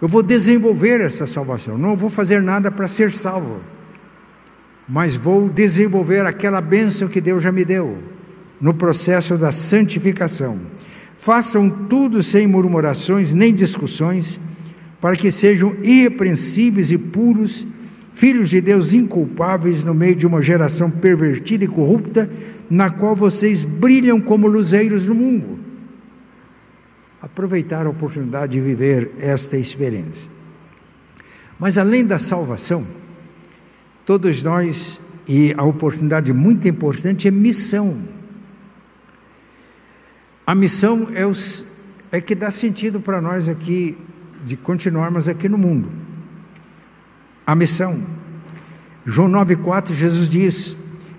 eu 0.00 0.06
vou 0.06 0.22
desenvolver 0.22 1.00
essa 1.00 1.26
salvação, 1.26 1.76
não 1.76 1.96
vou 1.96 2.08
fazer 2.08 2.40
nada 2.40 2.70
para 2.70 2.86
ser 2.86 3.10
salvo, 3.10 3.60
mas 4.88 5.16
vou 5.16 5.48
desenvolver 5.48 6.24
aquela 6.24 6.60
bênção 6.60 7.08
que 7.08 7.20
Deus 7.20 7.42
já 7.42 7.50
me 7.50 7.64
deu 7.64 7.98
no 8.60 8.72
processo 8.72 9.36
da 9.36 9.52
santificação. 9.52 10.58
Façam 11.16 11.68
tudo 11.68 12.22
sem 12.22 12.46
murmurações 12.46 13.34
nem 13.34 13.52
discussões 13.52 14.40
para 15.00 15.16
que 15.16 15.30
sejam 15.30 15.74
irrepreensíveis 15.82 16.90
e 16.90 16.98
puros, 16.98 17.66
filhos 18.12 18.50
de 18.50 18.60
Deus 18.60 18.94
inculpáveis 18.94 19.84
no 19.84 19.94
meio 19.94 20.16
de 20.16 20.26
uma 20.26 20.42
geração 20.42 20.90
pervertida 20.90 21.64
e 21.64 21.68
corrupta, 21.68 22.28
na 22.70 22.90
qual 22.90 23.14
vocês 23.14 23.64
brilham 23.64 24.20
como 24.20 24.46
luzeiros 24.46 25.06
no 25.06 25.14
mundo. 25.14 25.67
Aproveitar 27.20 27.86
a 27.86 27.90
oportunidade 27.90 28.52
de 28.52 28.60
viver 28.60 29.12
esta 29.18 29.56
experiência. 29.56 30.30
Mas 31.58 31.76
além 31.76 32.04
da 32.04 32.18
salvação, 32.18 32.86
todos 34.04 34.42
nós, 34.42 35.00
e 35.26 35.52
a 35.56 35.64
oportunidade 35.64 36.32
muito 36.32 36.68
importante 36.68 37.26
é 37.26 37.30
missão. 37.30 38.00
A 40.46 40.54
missão 40.54 41.08
é, 41.14 41.26
os, 41.26 41.64
é 42.10 42.20
que 42.20 42.34
dá 42.34 42.50
sentido 42.50 43.00
para 43.00 43.20
nós 43.20 43.48
aqui 43.48 43.98
de 44.44 44.56
continuarmos 44.56 45.28
aqui 45.28 45.48
no 45.48 45.58
mundo. 45.58 45.90
A 47.46 47.54
missão. 47.54 48.00
João 49.04 49.28
9,4, 49.30 49.92
Jesus 49.92 50.28
diz: 50.28 50.76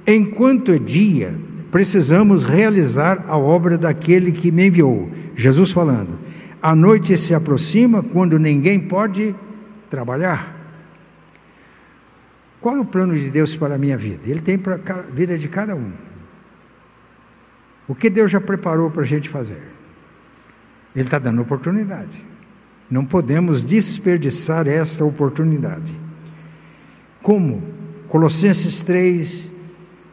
Enquanto 0.07 0.71
é 0.71 0.79
dia, 0.79 1.39
precisamos 1.71 2.43
realizar 2.43 3.25
a 3.27 3.37
obra 3.37 3.77
daquele 3.77 4.31
que 4.31 4.51
me 4.51 4.67
enviou. 4.67 5.11
Jesus 5.39 5.71
falando: 5.71 6.19
A 6.61 6.75
noite 6.75 7.17
se 7.17 7.33
aproxima 7.33 8.03
quando 8.03 8.37
ninguém 8.37 8.77
pode 8.77 9.33
trabalhar. 9.89 10.53
Qual 12.59 12.75
é 12.75 12.79
o 12.81 12.85
plano 12.85 13.17
de 13.17 13.29
Deus 13.29 13.55
para 13.55 13.75
a 13.75 13.77
minha 13.77 13.97
vida? 13.97 14.23
Ele 14.25 14.41
tem 14.41 14.57
para 14.57 14.75
a 14.75 15.01
vida 15.01 15.37
de 15.37 15.47
cada 15.47 15.77
um. 15.77 15.93
O 17.87 17.95
que 17.95 18.09
Deus 18.09 18.29
já 18.29 18.41
preparou 18.41 18.91
para 18.91 19.03
a 19.03 19.05
gente 19.05 19.29
fazer? 19.29 19.63
Ele 20.93 21.05
está 21.05 21.17
dando 21.17 21.41
oportunidade. 21.41 22.25
Não 22.91 23.05
podemos 23.05 23.63
desperdiçar 23.63 24.67
esta 24.67 25.05
oportunidade. 25.05 25.93
Como? 27.23 27.63
Colossenses 28.09 28.81
3, 28.81 29.49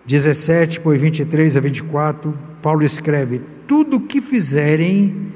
17 0.07 0.79
por 0.81 0.97
23 0.97 1.57
a 1.57 1.61
24, 1.61 2.33
Paulo 2.63 2.85
escreve: 2.85 3.56
Tudo 3.67 3.97
o 3.97 4.01
que 4.01 4.21
fizerem, 4.21 5.33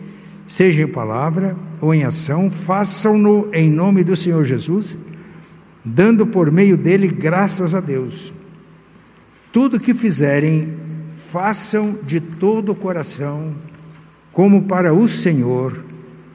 seja 0.46 0.82
em 0.82 0.86
palavra 0.86 1.56
ou 1.80 1.92
em 1.92 2.04
ação, 2.04 2.50
façam-no 2.50 3.48
em 3.52 3.70
nome 3.70 4.04
do 4.04 4.16
Senhor 4.16 4.44
Jesus, 4.44 4.96
dando 5.84 6.26
por 6.26 6.50
meio 6.50 6.76
dele 6.76 7.08
graças 7.08 7.74
a 7.74 7.80
Deus. 7.80 8.32
Tudo 9.52 9.78
o 9.78 9.80
que 9.80 9.94
fizerem, 9.94 10.76
façam 11.14 11.96
de 12.04 12.20
todo 12.20 12.72
o 12.72 12.76
coração, 12.76 13.54
como 14.32 14.62
para 14.62 14.94
o 14.94 15.08
Senhor 15.08 15.84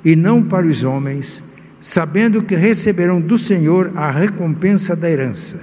e 0.04 0.16
não 0.16 0.44
para 0.44 0.66
os 0.66 0.84
homens, 0.84 1.44
sabendo 1.80 2.42
que 2.42 2.56
receberão 2.56 3.22
do 3.22 3.38
Senhor 3.38 3.92
a 3.96 4.12
recompensa 4.12 4.96
da 4.96 5.10
herança. 5.10 5.62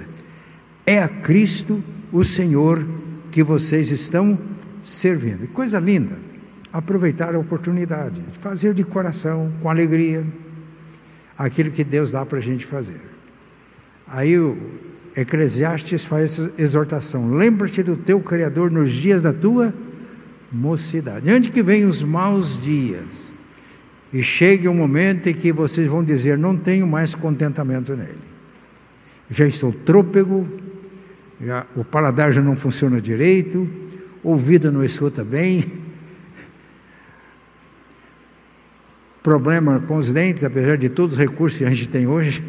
É 0.85 0.99
a 0.99 1.07
Cristo, 1.07 1.83
o 2.11 2.23
Senhor, 2.23 2.85
que 3.31 3.43
vocês 3.43 3.91
estão 3.91 4.37
servindo. 4.83 5.47
coisa 5.47 5.79
linda, 5.79 6.17
aproveitar 6.71 7.33
a 7.33 7.39
oportunidade, 7.39 8.21
fazer 8.41 8.73
de 8.73 8.83
coração, 8.83 9.51
com 9.61 9.69
alegria. 9.69 10.23
aquilo 11.37 11.71
que 11.71 11.83
Deus 11.83 12.11
dá 12.11 12.25
para 12.25 12.37
a 12.37 12.41
gente 12.41 12.65
fazer. 12.65 13.01
Aí 14.07 14.37
o 14.37 14.57
Eclesiastes 15.15 16.05
faz 16.05 16.23
essa 16.39 16.53
exortação: 16.57 17.33
lembra-te 17.33 17.81
do 17.81 17.95
teu 17.95 18.19
Criador 18.19 18.71
nos 18.71 18.91
dias 18.91 19.23
da 19.23 19.33
tua 19.33 19.73
mocidade. 20.51 21.31
Onde 21.31 21.49
que 21.49 21.63
vem 21.63 21.85
os 21.85 22.03
maus 22.03 22.61
dias? 22.61 23.23
E 24.13 24.21
chegue 24.21 24.67
um 24.67 24.75
momento 24.75 25.27
em 25.27 25.33
que 25.33 25.51
vocês 25.51 25.87
vão 25.87 26.03
dizer: 26.03 26.37
não 26.37 26.55
tenho 26.55 26.85
mais 26.85 27.15
contentamento 27.15 27.95
nele. 27.95 28.19
Já 29.29 29.47
estou 29.47 29.71
trôpego, 29.71 30.47
já, 31.41 31.65
o 31.75 31.83
paladar 31.83 32.31
já 32.31 32.41
não 32.41 32.55
funciona 32.55 33.01
direito, 33.01 33.67
ouvido 34.23 34.71
não 34.71 34.83
escuta 34.83 35.23
bem, 35.23 35.65
problema 39.21 39.79
com 39.79 39.97
os 39.97 40.11
dentes, 40.11 40.43
apesar 40.43 40.77
de 40.77 40.89
todos 40.89 41.17
os 41.17 41.19
recursos 41.19 41.57
que 41.59 41.65
a 41.65 41.69
gente 41.69 41.87
tem 41.87 42.05
hoje. 42.05 42.43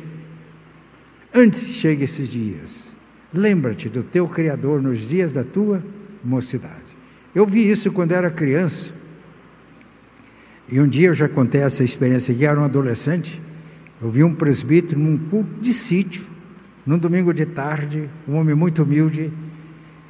Antes 1.32 1.68
chegue 1.68 2.04
esses 2.04 2.28
dias, 2.28 2.92
lembra-te 3.32 3.88
do 3.88 4.02
teu 4.02 4.28
Criador 4.28 4.82
nos 4.82 5.08
dias 5.08 5.32
da 5.32 5.44
tua 5.44 5.82
mocidade. 6.22 6.94
Eu 7.34 7.46
vi 7.46 7.68
isso 7.68 7.92
quando 7.92 8.12
era 8.12 8.30
criança. 8.30 8.92
E 10.68 10.80
um 10.80 10.88
dia 10.88 11.08
eu 11.08 11.14
já 11.14 11.28
contei 11.28 11.60
essa 11.60 11.84
experiência 11.84 12.34
aqui, 12.34 12.44
era 12.44 12.58
um 12.58 12.64
adolescente. 12.64 13.40
Eu 14.00 14.10
vi 14.10 14.22
um 14.24 14.34
presbítero 14.34 14.98
num 15.00 15.18
culto 15.18 15.60
de 15.60 15.72
sítio, 15.72 16.24
num 16.86 16.98
domingo 16.98 17.32
de 17.32 17.46
tarde, 17.46 18.08
um 18.26 18.34
homem 18.34 18.54
muito 18.54 18.82
humilde. 18.82 19.32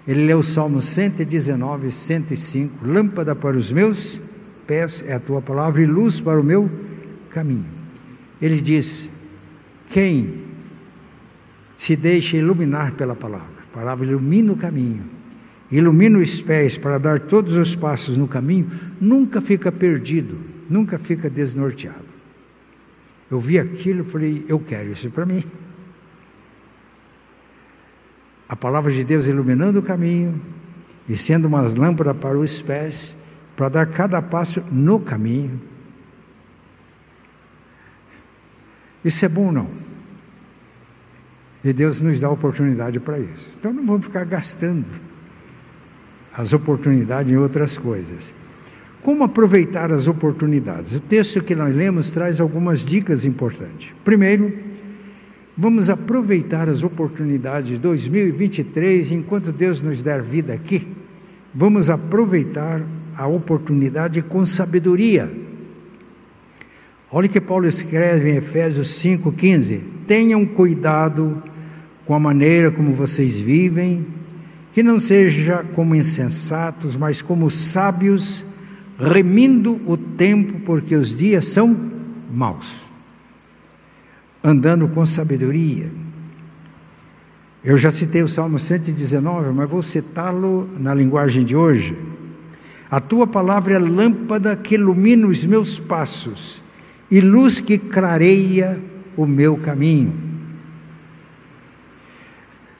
Ele 0.06 0.26
leu 0.26 0.38
o 0.38 0.42
Salmo 0.42 0.82
119, 0.82 1.90
105. 1.90 2.86
Lâmpada 2.86 3.34
para 3.34 3.56
os 3.56 3.72
meus 3.72 4.20
pés 4.66 5.04
é 5.06 5.14
a 5.14 5.20
tua 5.20 5.40
palavra 5.40 5.82
e 5.82 5.86
luz 5.86 6.20
para 6.20 6.40
o 6.40 6.44
meu 6.44 6.70
caminho. 7.30 7.66
Ele 8.40 8.60
diz: 8.60 9.10
Quem 9.88 10.42
se 11.76 11.96
deixa 11.96 12.36
iluminar 12.36 12.92
pela 12.92 13.16
palavra, 13.16 13.62
a 13.62 13.74
palavra 13.74 14.06
ilumina 14.06 14.52
o 14.52 14.56
caminho 14.56 15.14
ilumina 15.70 16.18
os 16.18 16.40
pés 16.40 16.76
para 16.76 16.98
dar 16.98 17.20
todos 17.20 17.56
os 17.56 17.74
passos 17.74 18.16
no 18.16 18.28
caminho, 18.28 18.68
nunca 19.00 19.40
fica 19.40 19.72
perdido, 19.72 20.38
nunca 20.68 20.98
fica 20.98 21.28
desnorteado. 21.28 22.14
Eu 23.30 23.40
vi 23.40 23.58
aquilo 23.58 24.02
e 24.02 24.04
falei, 24.04 24.44
eu 24.48 24.60
quero 24.60 24.92
isso 24.92 25.10
para 25.10 25.26
mim. 25.26 25.42
A 28.48 28.54
palavra 28.56 28.92
de 28.92 29.04
Deus 29.04 29.26
iluminando 29.26 29.78
o 29.78 29.82
caminho 29.82 30.40
e 31.08 31.16
sendo 31.16 31.46
uma 31.46 31.60
lâmpada 31.60 32.14
para 32.14 32.38
os 32.38 32.60
pés, 32.62 33.16
para 33.56 33.68
dar 33.68 33.86
cada 33.86 34.20
passo 34.20 34.62
no 34.70 35.00
caminho. 35.00 35.60
Isso 39.04 39.24
é 39.24 39.28
bom 39.28 39.52
não? 39.52 39.68
E 41.62 41.72
Deus 41.72 42.00
nos 42.00 42.20
dá 42.20 42.28
oportunidade 42.30 43.00
para 43.00 43.18
isso. 43.18 43.50
Então 43.58 43.72
não 43.72 43.86
vamos 43.86 44.06
ficar 44.06 44.24
gastando 44.24 44.86
as 46.32 46.52
oportunidades 46.52 47.32
em 47.32 47.36
outras 47.36 47.78
coisas. 47.78 48.34
Como 49.02 49.22
aproveitar 49.22 49.92
as 49.92 50.08
oportunidades? 50.08 50.92
O 50.92 51.00
texto 51.00 51.42
que 51.42 51.54
nós 51.54 51.74
lemos 51.74 52.10
traz 52.10 52.40
algumas 52.40 52.84
dicas 52.84 53.24
importantes. 53.24 53.94
Primeiro, 54.04 54.52
vamos 55.56 55.88
aproveitar 55.88 56.68
as 56.68 56.82
oportunidades 56.82 57.68
de 57.68 57.78
2023, 57.78 59.12
enquanto 59.12 59.52
Deus 59.52 59.80
nos 59.80 60.02
der 60.02 60.22
vida 60.22 60.52
aqui, 60.52 60.86
vamos 61.54 61.88
aproveitar 61.88 62.82
a 63.16 63.26
oportunidade 63.26 64.20
com 64.22 64.44
sabedoria. 64.44 65.30
Olha 67.10 67.26
o 67.26 67.30
que 67.30 67.40
Paulo 67.40 67.66
escreve 67.66 68.32
em 68.32 68.36
Efésios 68.36 68.88
5,15: 69.00 69.80
Tenham 70.06 70.44
cuidado 70.44 71.42
com 72.04 72.14
a 72.14 72.18
maneira 72.18 72.72
como 72.72 72.92
vocês 72.92 73.38
vivem, 73.38 74.04
que 74.72 74.82
não 74.82 74.98
seja 74.98 75.64
como 75.74 75.94
insensatos, 75.94 76.96
mas 76.96 77.22
como 77.22 77.48
sábios, 77.48 78.44
remindo 78.98 79.80
o 79.86 79.96
tempo, 79.96 80.60
porque 80.66 80.96
os 80.96 81.16
dias 81.16 81.44
são 81.44 81.92
maus. 82.32 82.83
Andando 84.46 84.86
com 84.88 85.06
sabedoria. 85.06 85.90
Eu 87.64 87.78
já 87.78 87.90
citei 87.90 88.22
o 88.22 88.28
Salmo 88.28 88.58
119, 88.58 89.54
mas 89.54 89.70
vou 89.70 89.82
citá-lo 89.82 90.68
na 90.78 90.92
linguagem 90.92 91.46
de 91.46 91.56
hoje. 91.56 91.96
A 92.90 93.00
tua 93.00 93.26
palavra 93.26 93.76
é 93.76 93.78
lâmpada 93.78 94.54
que 94.54 94.74
ilumina 94.74 95.26
os 95.26 95.46
meus 95.46 95.78
passos 95.78 96.62
e 97.10 97.22
luz 97.22 97.58
que 97.58 97.78
clareia 97.78 98.78
o 99.16 99.26
meu 99.26 99.56
caminho. 99.56 100.12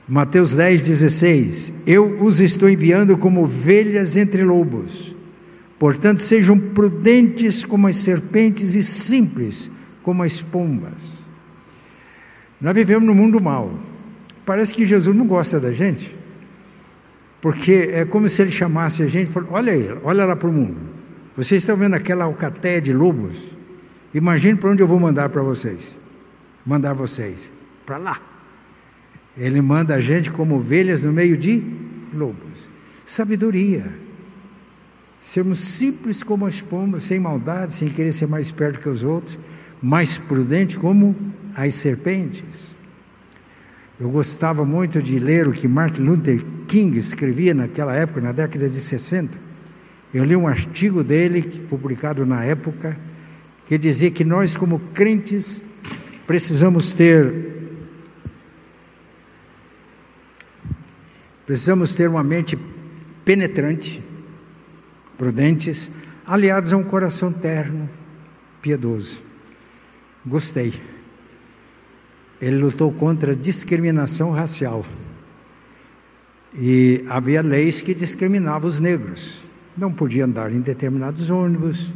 Mateus 0.07 0.55
10, 0.55 0.83
16: 0.83 1.72
Eu 1.87 2.22
os 2.22 2.38
estou 2.40 2.68
enviando 2.68 3.16
como 3.16 3.42
ovelhas 3.42 4.18
entre 4.18 4.44
lobos. 4.44 5.16
Portanto, 5.79 6.20
sejam 6.20 6.59
prudentes 6.59 7.64
como 7.64 7.87
as 7.87 7.96
serpentes 7.96 8.74
e 8.74 8.83
simples 8.83 9.70
como 10.03 10.22
as 10.22 10.42
pombas. 10.42 11.13
Nós 12.61 12.75
vivemos 12.75 13.07
no 13.07 13.14
mundo 13.14 13.40
mal. 13.40 13.73
Parece 14.45 14.75
que 14.75 14.87
Jesus 14.87 15.17
não 15.17 15.27
gosta 15.27 15.59
da 15.59 15.73
gente, 15.73 16.14
porque 17.40 17.90
é 17.93 18.05
como 18.05 18.29
se 18.29 18.43
ele 18.43 18.51
chamasse 18.51 19.03
a 19.03 19.07
gente 19.07 19.31
e 19.31 19.33
falasse: 19.33 19.53
Olha 19.53 19.73
aí, 19.73 19.99
olha 20.03 20.25
lá 20.25 20.37
para 20.37 20.49
o 20.49 20.53
mundo. 20.53 20.81
Vocês 21.37 21.62
estão 21.62 21.77
vendo 21.77 21.95
aquela 21.95 22.25
alcateia 22.25 22.81
de 22.81 22.93
lobos? 22.93 23.37
Imagine 24.14 24.57
para 24.57 24.71
onde 24.71 24.83
eu 24.83 24.87
vou 24.87 25.01
mandar 25.01 25.29
para 25.31 25.43
vocês. 25.43 25.97
Mandar 26.64 26.95
vocês 26.95 27.51
para 27.85 27.99
lá. 27.99 28.21
Ele 29.37 29.61
manda 29.61 29.97
a 29.97 30.01
gente 30.01 30.31
como 30.31 30.57
ovelhas 30.57 31.03
no 31.03 31.12
meio 31.12 31.37
de 31.37 31.62
lobos. 32.12 32.69
Sabedoria. 33.05 33.85
Sermos 35.21 35.59
simples 35.59 36.23
como 36.23 36.47
as 36.47 36.61
pombas, 36.61 37.05
sem 37.05 37.19
maldade, 37.19 37.73
sem 37.73 37.88
querer 37.88 38.12
ser 38.12 38.29
mais 38.29 38.51
perto 38.51 38.79
que 38.79 38.88
os 38.88 39.03
outros, 39.03 39.38
mais 39.83 40.17
prudente 40.17 40.79
como 40.79 41.17
as 41.57 41.75
serpentes. 41.75 42.75
Eu 43.99 44.11
gostava 44.11 44.64
muito 44.64 45.03
de 45.03 45.19
ler 45.19 45.47
o 45.47 45.53
que 45.53 45.69
Martin 45.69 46.03
Luther 46.03 46.45
King 46.67 46.99
escrevia 46.99 47.55
naquela 47.55 47.95
época, 47.95 48.21
na 48.21 48.33
década 48.33 48.69
de 48.69 48.81
60. 48.81 49.38
Eu 50.12 50.25
li 50.25 50.35
um 50.35 50.47
artigo 50.47 51.03
dele, 51.05 51.43
publicado 51.69 52.27
na 52.27 52.45
época, 52.45 52.97
que 53.67 53.79
dizia 53.79 54.11
que 54.11 54.25
nós, 54.25 54.57
como 54.57 54.79
crentes, 54.93 55.62
precisamos 56.27 56.93
ter 56.93 57.53
Precisamos 61.47 61.95
ter 61.95 62.09
uma 62.09 62.23
mente 62.23 62.59
penetrante, 63.25 64.03
prudentes, 65.19 65.90
aliados 66.27 66.73
a 66.73 66.77
um 66.77 66.83
coração 66.83 67.31
terno, 67.31 67.88
piedoso. 68.62 69.23
Gostei. 70.25 70.73
Ele 72.45 72.59
lutou 72.59 72.93
contra 72.93 73.33
a 73.33 73.35
discriminação 73.35 74.31
racial. 74.31 74.85
E 76.55 77.03
havia 77.09 77.41
leis 77.41 77.81
que 77.81 77.95
discriminavam 77.95 78.69
os 78.69 78.79
negros. 78.79 79.47
Não 79.75 79.91
podia 79.91 80.27
andar 80.27 80.53
em 80.53 80.61
determinados 80.61 81.31
ônibus, 81.31 81.95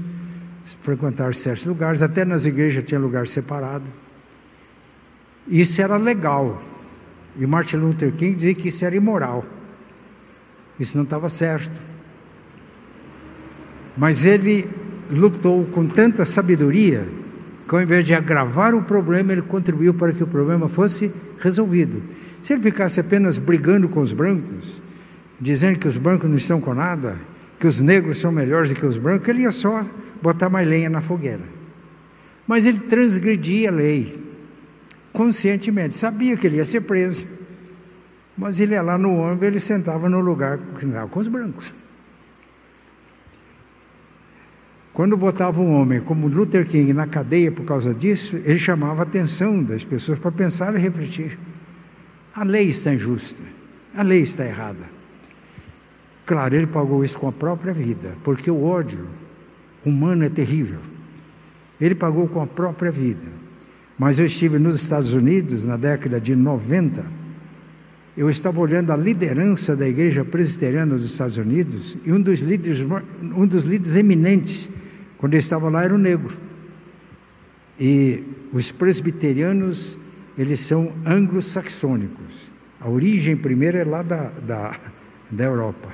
frequentar 0.80 1.34
certos 1.34 1.66
lugares, 1.66 2.00
até 2.00 2.24
nas 2.24 2.46
igrejas 2.46 2.82
tinha 2.82 2.98
lugar 2.98 3.26
separado. 3.28 3.84
Isso 5.46 5.82
era 5.82 5.98
legal, 5.98 6.62
e 7.38 7.46
Martin 7.46 7.76
Luther 7.76 8.10
King 8.12 8.34
dizia 8.34 8.54
que 8.54 8.68
isso 8.68 8.86
era 8.86 8.96
imoral. 8.96 9.44
Isso 10.80 10.96
não 10.96 11.04
estava 11.04 11.28
certo. 11.28 11.78
Mas 13.94 14.24
ele 14.24 14.66
lutou 15.10 15.66
com 15.66 15.86
tanta 15.86 16.24
sabedoria 16.24 17.06
que, 17.68 17.74
ao 17.74 17.82
invés 17.82 18.04
de 18.06 18.14
agravar 18.14 18.74
o 18.74 18.82
problema, 18.82 19.32
ele 19.32 19.42
contribuiu 19.42 19.92
para 19.92 20.12
que 20.12 20.24
o 20.24 20.26
problema 20.26 20.68
fosse 20.68 21.12
resolvido. 21.38 22.02
Se 22.40 22.54
ele 22.54 22.62
ficasse 22.62 22.98
apenas 22.98 23.36
brigando 23.36 23.88
com 23.88 24.00
os 24.00 24.12
brancos, 24.12 24.80
dizendo 25.38 25.78
que 25.78 25.86
os 25.86 25.98
brancos 25.98 26.30
não 26.30 26.36
estão 26.36 26.60
com 26.60 26.72
nada, 26.72 27.18
que 27.58 27.66
os 27.66 27.80
negros 27.80 28.18
são 28.18 28.32
melhores 28.32 28.70
do 28.70 28.76
que 28.76 28.86
os 28.86 28.96
brancos, 28.96 29.28
ele 29.28 29.42
ia 29.42 29.52
só 29.52 29.84
botar 30.22 30.48
mais 30.48 30.66
lenha 30.66 30.88
na 30.88 31.02
fogueira. 31.02 31.42
Mas 32.46 32.64
ele 32.64 32.78
transgredia 32.78 33.68
a 33.68 33.72
lei 33.72 34.26
conscientemente, 35.12 35.94
sabia 35.94 36.36
que 36.36 36.46
ele 36.46 36.56
ia 36.56 36.64
ser 36.64 36.82
preso, 36.82 37.26
mas 38.36 38.58
ele 38.60 38.74
ia 38.74 38.82
lá 38.82 38.96
no 38.96 39.14
ônibus, 39.14 39.46
ele 39.46 39.60
sentava 39.60 40.08
no 40.08 40.20
lugar 40.20 40.58
com 41.10 41.20
os 41.20 41.28
brancos. 41.28 41.74
Quando 44.98 45.16
botava 45.16 45.62
um 45.62 45.74
homem 45.74 46.00
como 46.00 46.26
Luther 46.26 46.66
King 46.66 46.92
na 46.92 47.06
cadeia 47.06 47.52
por 47.52 47.64
causa 47.64 47.94
disso, 47.94 48.34
ele 48.44 48.58
chamava 48.58 49.02
a 49.02 49.04
atenção 49.04 49.62
das 49.62 49.84
pessoas 49.84 50.18
para 50.18 50.32
pensar 50.32 50.74
e 50.74 50.78
refletir. 50.80 51.38
A 52.34 52.42
lei 52.42 52.70
está 52.70 52.92
injusta, 52.92 53.44
a 53.94 54.02
lei 54.02 54.22
está 54.22 54.44
errada. 54.44 54.90
Claro, 56.26 56.56
ele 56.56 56.66
pagou 56.66 57.04
isso 57.04 57.16
com 57.16 57.28
a 57.28 57.32
própria 57.32 57.72
vida, 57.72 58.16
porque 58.24 58.50
o 58.50 58.64
ódio 58.64 59.06
humano 59.86 60.24
é 60.24 60.28
terrível. 60.28 60.80
Ele 61.80 61.94
pagou 61.94 62.26
com 62.26 62.42
a 62.42 62.46
própria 62.48 62.90
vida. 62.90 63.28
mas 63.96 64.18
eu 64.18 64.26
estive 64.26 64.58
nos 64.58 64.82
Estados 64.82 65.12
Unidos 65.12 65.64
na 65.64 65.76
década 65.76 66.20
de 66.20 66.34
90. 66.34 67.06
Eu 68.16 68.28
estava 68.28 68.58
olhando 68.58 68.90
a 68.90 68.96
liderança 68.96 69.76
da 69.76 69.88
igreja 69.88 70.24
presbiteriana 70.24 70.96
dos 70.96 71.04
Estados 71.04 71.36
Unidos 71.36 71.96
e 72.04 72.12
um 72.12 72.20
dos 72.20 72.40
líderes, 72.40 72.84
um 73.22 73.46
dos 73.46 73.64
líderes 73.64 73.94
eminentes, 73.94 74.68
quando 75.18 75.34
eu 75.34 75.40
estava 75.40 75.68
lá, 75.68 75.84
era 75.84 75.94
o 75.94 75.98
negro. 75.98 76.36
E 77.78 78.22
os 78.52 78.72
presbiterianos, 78.72 79.98
eles 80.36 80.60
são 80.60 80.92
anglo-saxônicos. 81.04 82.50
A 82.80 82.88
origem 82.88 83.36
primeira 83.36 83.78
é 83.78 83.84
lá 83.84 84.02
da, 84.02 84.28
da, 84.28 84.76
da 85.30 85.44
Europa. 85.44 85.88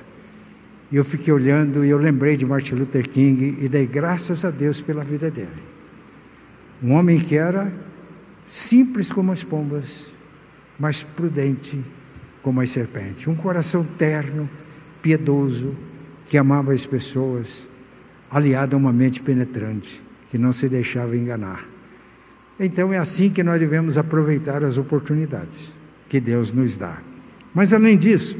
E 0.92 0.96
eu 0.96 1.04
fiquei 1.04 1.32
olhando 1.32 1.84
e 1.84 1.90
eu 1.90 1.98
lembrei 1.98 2.36
de 2.36 2.44
Martin 2.44 2.74
Luther 2.74 3.08
King 3.08 3.58
e 3.60 3.68
dei 3.68 3.86
graças 3.86 4.44
a 4.44 4.50
Deus 4.50 4.80
pela 4.80 5.02
vida 5.02 5.30
dele. 5.30 5.74
Um 6.82 6.92
homem 6.92 7.18
que 7.18 7.36
era 7.36 7.72
simples 8.46 9.10
como 9.10 9.32
as 9.32 9.42
pombas, 9.42 10.08
mas 10.78 11.02
prudente 11.02 11.82
como 12.42 12.60
as 12.60 12.70
serpentes. 12.70 13.26
Um 13.26 13.34
coração 13.34 13.82
terno, 13.82 14.48
piedoso, 15.00 15.74
que 16.26 16.36
amava 16.36 16.72
as 16.74 16.84
pessoas, 16.84 17.66
aliado 18.30 18.76
a 18.76 18.78
uma 18.78 18.92
mente 18.92 19.22
penetrante, 19.22 20.02
que 20.30 20.38
não 20.38 20.52
se 20.52 20.68
deixava 20.68 21.16
enganar. 21.16 21.64
Então 22.58 22.92
é 22.92 22.98
assim 22.98 23.30
que 23.30 23.42
nós 23.42 23.58
devemos 23.58 23.98
aproveitar 23.98 24.62
as 24.62 24.78
oportunidades 24.78 25.72
que 26.08 26.20
Deus 26.20 26.52
nos 26.52 26.76
dá. 26.76 26.98
Mas 27.52 27.72
além 27.72 27.96
disso, 27.96 28.36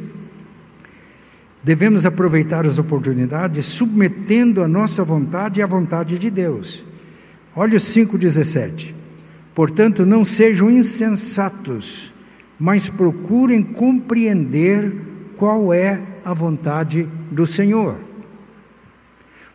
devemos 1.62 2.04
aproveitar 2.06 2.66
as 2.66 2.78
oportunidades 2.78 3.66
submetendo 3.66 4.62
a 4.62 4.68
nossa 4.68 5.04
vontade 5.04 5.62
à 5.62 5.66
vontade 5.66 6.18
de 6.18 6.30
Deus. 6.30 6.84
Olha 7.56 7.76
o 7.76 7.80
5,17. 7.80 8.94
Portanto, 9.54 10.04
não 10.04 10.24
sejam 10.24 10.68
insensatos, 10.70 12.12
mas 12.58 12.88
procurem 12.88 13.62
compreender 13.62 14.96
qual 15.36 15.72
é 15.72 16.02
a 16.24 16.34
vontade 16.34 17.08
do 17.30 17.46
Senhor. 17.46 17.96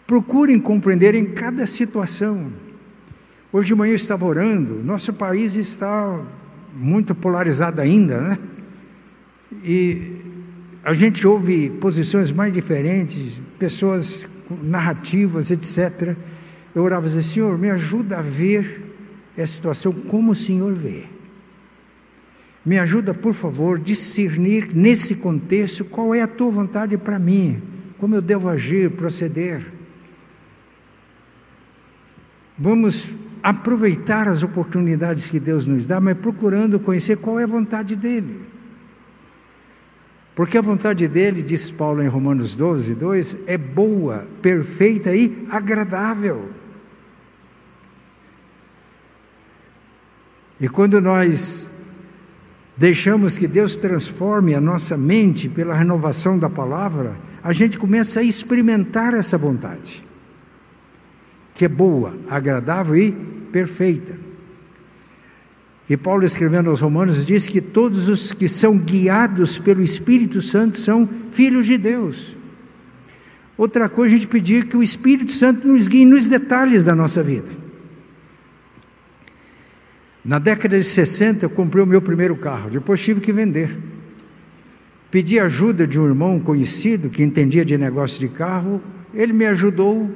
Procurem 0.10 0.60
compreender 0.60 1.14
em 1.14 1.24
cada 1.24 1.68
situação. 1.68 2.52
Hoje 3.54 3.68
de 3.68 3.76
manhã 3.76 3.92
eu 3.92 3.96
estava 3.96 4.26
orando, 4.26 4.84
nosso 4.84 5.14
país 5.14 5.56
está 5.56 6.20
muito 6.74 7.14
polarizado 7.14 7.80
ainda, 7.80 8.20
né? 8.20 8.40
E 9.64 10.14
a 10.84 10.94
gente 10.94 11.28
ouve 11.28 11.70
posições 11.70 12.32
mais 12.32 12.52
diferentes, 12.52 13.40
pessoas 13.60 14.28
narrativas, 14.64 15.52
etc. 15.52 16.16
Eu 16.74 16.82
orava 16.82 17.06
e 17.06 17.10
dizia, 17.10 17.22
Senhor, 17.22 17.56
me 17.60 17.70
ajuda 17.70 18.18
a 18.18 18.22
ver 18.24 18.96
essa 19.38 19.54
situação 19.54 19.94
como 19.94 20.32
o 20.32 20.36
Senhor 20.36 20.74
vê. 20.74 21.04
Me 22.66 22.80
ajuda, 22.80 23.14
por 23.14 23.36
favor, 23.36 23.78
discernir 23.78 24.76
nesse 24.76 25.18
contexto 25.18 25.86
qual 25.86 26.16
é 26.16 26.24
a 26.24 26.28
tua 26.28 26.50
vontade 26.50 26.98
para 26.98 27.20
mim, 27.20 27.62
como 28.00 28.16
eu 28.16 28.24
devo 28.24 28.50
agir, 28.50 28.90
proceder. 28.90 29.78
Vamos 32.60 33.14
aproveitar 33.42 34.28
as 34.28 34.44
oportunidades 34.44 35.30
que 35.30 35.40
Deus 35.40 35.66
nos 35.66 35.88
dá, 35.88 36.02
mas 36.02 36.18
procurando 36.18 36.80
conhecer 36.80 37.16
qual 37.18 37.40
é 37.40 37.44
a 37.44 37.48
vontade 37.48 37.96
dele. 37.96 38.42
Porque 40.36 40.58
a 40.58 40.62
vontade 40.62 41.08
dele, 41.08 41.42
diz 41.42 41.72
Paulo 41.72 42.04
em 42.04 42.08
Romanos 42.08 42.56
12, 42.56 42.96
2, 42.96 43.38
é 43.48 43.58
boa, 43.58 44.28
perfeita 44.42 45.16
e 45.16 45.46
agradável. 45.50 46.50
E 50.60 50.68
quando 50.68 51.00
nós 51.00 51.70
deixamos 52.76 53.38
que 53.38 53.48
Deus 53.48 53.78
transforme 53.78 54.54
a 54.54 54.62
nossa 54.62 54.98
mente 54.98 55.48
pela 55.48 55.74
renovação 55.74 56.38
da 56.38 56.50
palavra, 56.50 57.18
a 57.42 57.54
gente 57.54 57.78
começa 57.78 58.20
a 58.20 58.24
experimentar 58.24 59.14
essa 59.14 59.38
vontade, 59.38 60.06
que 61.60 61.66
é 61.66 61.68
boa, 61.68 62.18
agradável 62.30 62.96
e 62.96 63.12
perfeita. 63.52 64.18
E 65.90 65.98
Paulo, 65.98 66.26
escrevendo 66.26 66.70
aos 66.70 66.80
Romanos, 66.80 67.28
diz 67.28 67.50
que 67.50 67.60
todos 67.60 68.08
os 68.08 68.32
que 68.32 68.48
são 68.48 68.78
guiados 68.78 69.58
pelo 69.58 69.84
Espírito 69.84 70.42
Santo 70.42 70.78
são 70.78 71.06
filhos 71.34 71.66
de 71.66 71.78
Deus. 71.78 72.38
Outra 73.58 73.90
coisa, 73.90 74.16
a 74.16 74.18
gente 74.18 74.30
pedir 74.30 74.68
que 74.68 74.78
o 74.78 74.82
Espírito 74.82 75.34
Santo 75.34 75.68
nos 75.68 75.90
guie 75.90 76.06
nos 76.06 76.28
detalhes 76.28 76.86
da 76.86 76.96
nossa 76.96 77.22
vida. 77.22 77.50
Na 80.24 80.40
década 80.40 80.80
de 80.80 80.86
60 80.86 81.46
eu 81.46 81.50
comprei 81.50 81.84
o 81.84 81.88
meu 81.88 82.02
primeiro 82.02 82.38
carro, 82.38 82.70
depois 82.70 83.04
tive 83.04 83.20
que 83.20 83.34
vender. 83.34 83.78
Pedi 85.12 85.38
ajuda 85.38 85.86
de 85.86 86.00
um 86.00 86.08
irmão 86.08 86.40
conhecido 86.40 87.10
que 87.10 87.22
entendia 87.22 87.66
de 87.66 87.78
negócio 87.78 88.18
de 88.18 88.30
carro, 88.30 88.82
ele 89.14 89.34
me 89.34 89.46
ajudou, 89.46 90.10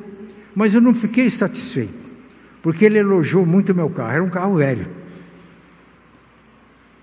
mas 0.56 0.74
eu 0.74 0.82
não 0.82 0.94
fiquei 0.94 1.30
satisfeito, 1.30 2.06
porque 2.62 2.86
ele 2.86 3.00
elogiou 3.00 3.46
muito 3.46 3.74
meu 3.74 3.89
carro, 3.89 4.12
era 4.12 4.24
um 4.24 4.30
carro 4.30 4.56
velho. 4.56 4.88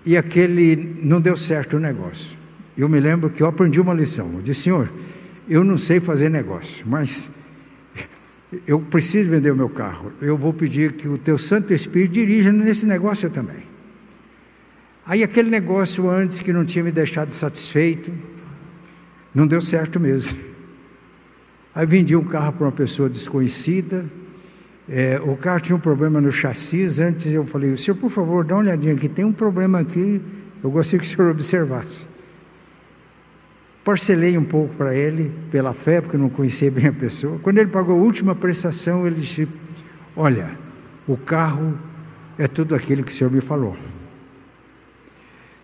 E 0.05 0.17
aquele 0.17 0.97
não 1.01 1.21
deu 1.21 1.37
certo 1.37 1.77
o 1.77 1.79
negócio. 1.79 2.37
Eu 2.75 2.89
me 2.89 2.99
lembro 2.99 3.29
que 3.29 3.43
eu 3.43 3.47
aprendi 3.47 3.79
uma 3.79 3.93
lição. 3.93 4.31
Eu 4.33 4.41
disse, 4.41 4.61
Senhor, 4.63 4.89
eu 5.47 5.63
não 5.63 5.77
sei 5.77 5.99
fazer 5.99 6.29
negócio, 6.29 6.85
mas 6.87 7.29
eu 8.67 8.79
preciso 8.79 9.29
vender 9.29 9.51
o 9.51 9.55
meu 9.55 9.69
carro, 9.69 10.11
eu 10.21 10.37
vou 10.37 10.53
pedir 10.53 10.93
que 10.93 11.07
o 11.07 11.17
teu 11.17 11.37
Santo 11.37 11.73
Espírito 11.73 12.13
dirija 12.13 12.51
nesse 12.51 12.85
negócio 12.85 13.29
também. 13.29 13.63
Aí 15.05 15.23
aquele 15.23 15.49
negócio 15.49 16.09
antes 16.09 16.41
que 16.41 16.53
não 16.53 16.65
tinha 16.65 16.83
me 16.83 16.91
deixado 16.91 17.31
satisfeito, 17.31 18.11
não 19.33 19.47
deu 19.47 19.61
certo 19.61 19.99
mesmo. 19.99 20.50
Aí 21.73 21.85
vendi 21.85 22.15
um 22.15 22.23
carro 22.23 22.53
para 22.53 22.65
uma 22.65 22.71
pessoa 22.71 23.09
desconhecida, 23.09 24.05
é, 24.89 25.21
o 25.23 25.37
carro 25.37 25.61
tinha 25.61 25.75
um 25.75 25.79
problema 25.79 26.19
no 26.19 26.31
chassi, 26.31 26.83
antes 27.01 27.27
eu 27.27 27.45
falei, 27.45 27.75
senhor, 27.77 27.95
por 27.95 28.09
favor, 28.09 28.43
dá 28.43 28.55
uma 28.55 28.61
olhadinha 28.61 28.93
aqui, 28.93 29.07
tem 29.07 29.23
um 29.23 29.31
problema 29.31 29.79
aqui, 29.79 30.21
eu 30.61 30.69
gostaria 30.69 30.99
que 30.99 31.05
o 31.05 31.15
senhor 31.15 31.31
observasse. 31.31 32.05
Parcelei 33.85 34.37
um 34.37 34.43
pouco 34.43 34.75
para 34.75 34.93
ele, 34.93 35.31
pela 35.49 35.73
fé, 35.73 36.01
porque 36.01 36.17
não 36.17 36.29
conhecia 36.29 36.69
bem 36.69 36.87
a 36.87 36.93
pessoa. 36.93 37.39
Quando 37.39 37.57
ele 37.57 37.69
pagou 37.69 37.97
a 37.97 38.03
última 38.03 38.35
prestação, 38.35 39.07
ele 39.07 39.21
disse: 39.21 39.47
Olha, 40.15 40.51
o 41.07 41.17
carro 41.17 41.79
é 42.37 42.47
tudo 42.47 42.75
aquilo 42.75 43.03
que 43.03 43.11
o 43.11 43.15
Senhor 43.15 43.31
me 43.31 43.41
falou. 43.41 43.75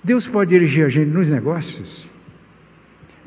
Deus 0.04 0.28
pode 0.28 0.50
dirigir 0.50 0.86
a 0.86 0.90
gente 0.90 1.10
nos 1.10 1.30
negócios, 1.30 2.10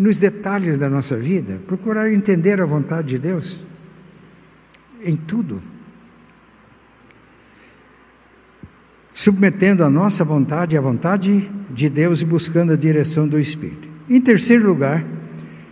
nos 0.01 0.17
detalhes 0.17 0.79
da 0.79 0.89
nossa 0.89 1.15
vida, 1.15 1.61
procurar 1.67 2.11
entender 2.11 2.59
a 2.59 2.65
vontade 2.65 3.09
de 3.09 3.19
Deus 3.19 3.61
em 5.05 5.15
tudo. 5.15 5.61
Submetendo 9.13 9.85
a 9.85 9.91
nossa 9.91 10.25
vontade 10.25 10.75
à 10.75 10.81
vontade 10.81 11.51
de 11.69 11.91
Deus 11.91 12.23
e 12.23 12.25
buscando 12.25 12.73
a 12.73 12.77
direção 12.77 13.29
do 13.29 13.39
Espírito. 13.39 13.87
Em 14.09 14.23
terceiro 14.23 14.67
lugar, 14.67 15.05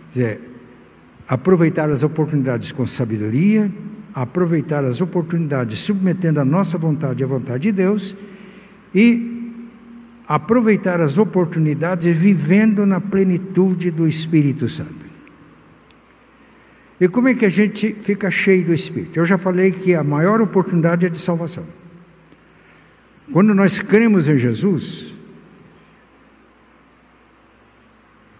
dizer, 0.07 0.39
aproveitar 1.27 1.89
as 1.89 2.03
oportunidades 2.03 2.71
com 2.71 2.85
sabedoria, 2.85 3.71
aproveitar 4.13 4.85
as 4.85 5.01
oportunidades 5.01 5.79
submetendo 5.79 6.39
a 6.39 6.45
nossa 6.45 6.77
vontade 6.77 7.23
à 7.23 7.27
vontade 7.27 7.63
de 7.63 7.71
Deus 7.71 8.15
e 8.93 9.38
aproveitar 10.29 11.01
as 11.01 11.17
oportunidades 11.17 12.15
vivendo 12.15 12.85
na 12.85 13.01
plenitude 13.01 13.89
do 13.89 14.07
Espírito 14.07 14.69
Santo. 14.69 15.09
E 17.01 17.07
como 17.07 17.29
é 17.29 17.33
que 17.33 17.47
a 17.47 17.49
gente 17.49 17.93
fica 17.93 18.29
cheio 18.29 18.63
do 18.63 18.71
Espírito? 18.71 19.17
Eu 19.17 19.25
já 19.25 19.39
falei 19.39 19.71
que 19.71 19.95
a 19.95 20.03
maior 20.03 20.39
oportunidade 20.39 21.03
é 21.03 21.09
de 21.09 21.17
salvação. 21.17 21.65
Quando 23.33 23.55
nós 23.55 23.79
cremos 23.79 24.29
em 24.29 24.37
Jesus, 24.37 25.15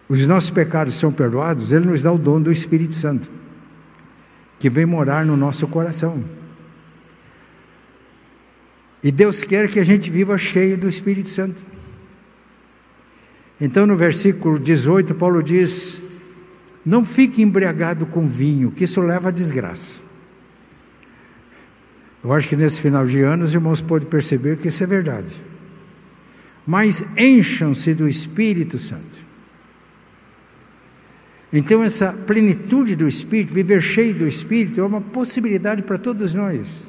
os 0.08 0.28
nossos 0.28 0.52
pecados 0.52 0.94
são 0.94 1.12
perdoados, 1.12 1.72
Ele 1.72 1.86
nos 1.86 2.04
dá 2.04 2.12
o 2.12 2.20
dom 2.20 2.40
do 2.40 2.52
Espírito 2.52 2.94
Santo, 2.94 3.28
que 4.60 4.70
vem 4.70 4.86
morar 4.86 5.26
no 5.26 5.36
nosso 5.36 5.68
coração. 5.68 6.24
E 9.02 9.12
Deus 9.12 9.44
quer 9.44 9.68
que 9.68 9.80
a 9.80 9.84
gente 9.84 10.12
viva 10.12 10.38
cheio 10.38 10.78
do 10.78 10.88
Espírito 10.88 11.32
Santo. 11.32 11.79
Então, 13.62 13.86
no 13.86 13.98
versículo 13.98 14.58
18, 14.58 15.16
Paulo 15.16 15.44
diz: 15.44 16.02
Não 16.86 17.04
fique 17.04 17.42
embriagado 17.42 18.06
com 18.06 18.28
vinho, 18.28 18.72
que 18.72 18.86
isso 18.86 19.02
leva 19.02 19.30
à 19.30 19.32
desgraça. 19.32 19.96
Eu 22.24 22.34
acho 22.34 22.50
que 22.50 22.56
nesse 22.56 22.82
final 22.82 23.06
de 23.06 23.22
ano 23.22 23.44
os 23.44 23.54
irmãos 23.54 23.82
podem 23.82 24.08
perceber 24.08 24.58
que 24.58 24.68
isso 24.68 24.84
é 24.84 24.88
verdade. 24.88 25.32
Mas 26.66 27.18
encham-se 27.18 27.94
do 27.94 28.08
Espírito 28.08 28.78
Santo. 28.78 29.20
Então, 31.52 31.82
essa 31.84 32.14
plenitude 32.14 32.96
do 32.96 33.08
Espírito, 33.08 33.54
viver 33.54 33.82
cheio 33.82 34.14
do 34.14 34.28
Espírito, 34.28 34.80
é 34.80 34.84
uma 34.84 35.02
possibilidade 35.02 35.82
para 35.82 35.98
todos 35.98 36.34
nós. 36.34 36.88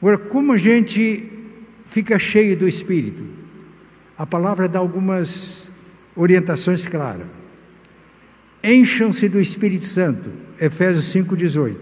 Agora, 0.00 0.16
como 0.16 0.52
a 0.52 0.58
gente 0.58 1.30
fica 1.86 2.18
cheio 2.18 2.56
do 2.56 2.66
Espírito? 2.66 3.37
A 4.18 4.26
palavra 4.26 4.68
dá 4.68 4.80
algumas 4.80 5.70
orientações 6.16 6.84
claras. 6.84 7.28
Encham-se 8.62 9.28
do 9.28 9.40
Espírito 9.40 9.84
Santo, 9.84 10.28
Efésios 10.60 11.04
5,18. 11.14 11.76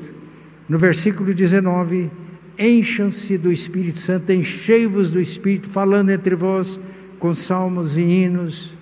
No 0.68 0.78
versículo 0.78 1.32
19, 1.32 2.10
encham-se 2.58 3.38
do 3.38 3.50
Espírito 3.50 3.98
Santo, 3.98 4.30
enchei-vos 4.32 5.10
do 5.10 5.18
Espírito, 5.18 5.70
falando 5.70 6.10
entre 6.10 6.34
vós 6.34 6.78
com 7.18 7.32
salmos 7.32 7.96
e 7.96 8.02
hinos, 8.02 8.76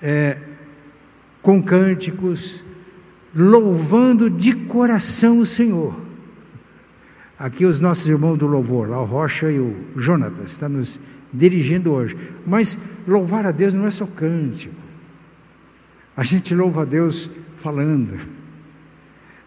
é, 0.00 0.38
com 1.42 1.60
cânticos, 1.60 2.64
louvando 3.34 4.30
de 4.30 4.52
coração 4.52 5.40
o 5.40 5.46
Senhor. 5.46 5.98
Aqui 7.36 7.64
os 7.64 7.80
nossos 7.80 8.06
irmãos 8.06 8.36
do 8.36 8.46
louvor, 8.46 8.88
lá 8.88 9.00
o 9.00 9.04
Rocha 9.04 9.50
e 9.50 9.58
o 9.58 9.74
Jonatas, 9.96 10.52
estão 10.52 10.68
nos 10.68 11.00
dirigindo 11.32 11.92
hoje. 11.92 12.16
Mas 12.46 12.98
louvar 13.06 13.46
a 13.46 13.50
Deus 13.50 13.72
não 13.72 13.86
é 13.86 13.90
só 13.90 14.06
cântico. 14.06 14.74
A 16.16 16.24
gente 16.24 16.54
louva 16.54 16.82
a 16.82 16.84
Deus 16.84 17.30
falando. 17.56 18.18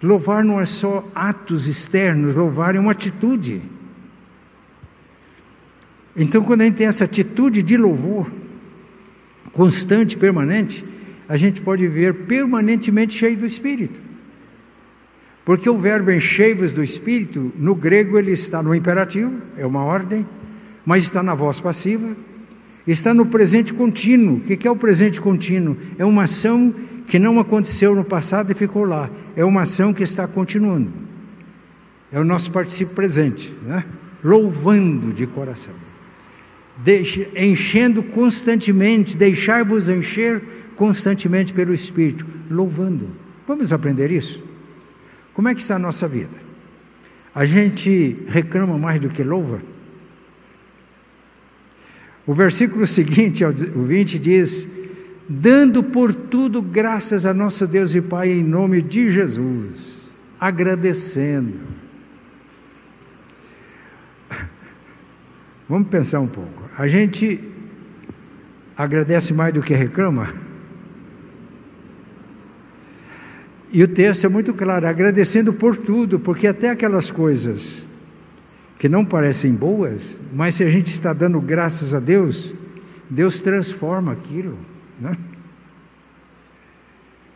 Louvar 0.02 0.44
não 0.44 0.60
é 0.60 0.66
só 0.66 1.08
atos 1.16 1.68
externos, 1.68 2.36
louvar 2.36 2.76
é 2.76 2.80
uma 2.80 2.92
atitude. 2.92 3.62
Então, 6.16 6.44
quando 6.44 6.62
a 6.62 6.66
gente 6.66 6.76
tem 6.76 6.88
essa 6.88 7.06
atitude 7.06 7.64
de 7.64 7.78
louvor, 7.78 8.32
constante, 9.52 10.18
permanente, 10.18 10.86
a 11.28 11.38
gente 11.38 11.62
pode 11.62 11.88
ver 11.88 12.26
permanentemente 12.26 13.18
cheio 13.18 13.38
do 13.38 13.46
Espírito. 13.46 14.00
Porque 15.46 15.70
o 15.70 15.78
verbo 15.78 16.12
enchei-vos 16.12 16.74
do 16.74 16.84
Espírito, 16.84 17.52
no 17.56 17.76
grego 17.76 18.18
ele 18.18 18.32
está 18.32 18.62
no 18.62 18.74
imperativo, 18.74 19.42
é 19.58 19.66
uma 19.66 19.84
ordem, 19.84 20.28
mas 20.86 21.04
está 21.04 21.24
na 21.24 21.34
voz 21.34 21.60
passiva, 21.60 22.16
está 22.86 23.14
no 23.14 23.26
presente 23.26 23.74
contínuo. 23.74 24.38
O 24.38 24.42
que 24.42 24.68
é 24.68 24.72
o 24.72 24.76
presente 24.76 25.22
contínuo? 25.22 25.78
É 25.98 26.06
uma 26.06 26.24
ação 26.24 26.74
que 27.08 27.20
não 27.20 27.40
aconteceu 27.40 27.96
no 27.96 28.04
passado 28.04 28.52
e 28.52 28.56
ficou 28.56 28.86
lá, 28.86 29.10
é 29.36 29.44
uma 29.44 29.62
ação 29.62 29.94
que 29.94 30.04
está 30.04 30.28
continuando. 30.28 30.92
É 32.12 32.20
o 32.20 32.24
nosso 32.24 32.52
participo 32.52 32.94
presente, 32.94 33.54
né? 33.64 33.84
louvando 34.24 35.14
de 35.14 35.28
coração, 35.28 35.74
Deixe, 36.78 37.28
enchendo 37.36 38.02
constantemente, 38.02 39.16
deixar-vos 39.16 39.88
encher 39.88 40.42
constantemente 40.76 41.54
pelo 41.54 41.74
Espírito, 41.74 42.26
louvando. 42.50 43.10
Vamos 43.48 43.72
aprender 43.72 44.12
isso? 44.12 44.44
Como 45.34 45.48
é 45.48 45.54
que 45.54 45.62
está 45.62 45.76
a 45.76 45.80
nossa 45.80 46.08
vida? 46.08 46.42
A 47.34 47.46
gente 47.46 48.18
reclama 48.28 48.78
mais 48.78 49.00
do 49.00 49.10
que 49.10 49.24
louva? 49.24 49.62
O 52.26 52.34
versículo 52.34 52.88
seguinte, 52.88 53.44
o 53.44 53.84
20, 53.84 54.18
diz: 54.18 54.68
Dando 55.28 55.84
por 55.84 56.14
tudo 56.14 56.62
graças 56.62 57.26
a 57.26 57.34
nosso 57.34 57.68
Deus 57.68 57.94
e 57.94 58.02
Pai 58.02 58.32
em 58.32 58.44
nome 58.44 58.82
de 58.82 59.12
Jesus, 59.12 60.10
agradecendo. 60.40 61.60
Vamos 65.68 65.90
pensar 65.90 66.22
um 66.22 66.28
pouco. 66.28 66.64
A 66.78 66.88
gente 66.88 67.40
agradece 68.76 69.34
mais 69.34 69.54
do 69.54 69.62
que 69.62 69.74
reclama? 69.74 70.34
E 73.72 73.84
o 73.84 73.88
texto 73.88 74.26
é 74.26 74.30
muito 74.30 74.54
claro, 74.54 74.88
agradecendo 74.88 75.52
por 75.52 75.76
tudo, 75.76 76.20
porque 76.20 76.48
até 76.48 76.70
aquelas 76.70 77.10
coisas 77.10 77.88
que 78.84 78.90
não 78.90 79.06
parecem 79.06 79.54
boas, 79.54 80.20
mas 80.34 80.56
se 80.56 80.64
a 80.66 80.70
gente 80.70 80.88
está 80.88 81.14
dando 81.14 81.40
graças 81.40 81.94
a 81.94 82.02
Deus, 82.02 82.54
Deus 83.10 83.40
transforma 83.40 84.12
aquilo. 84.12 84.58
Né? 85.00 85.18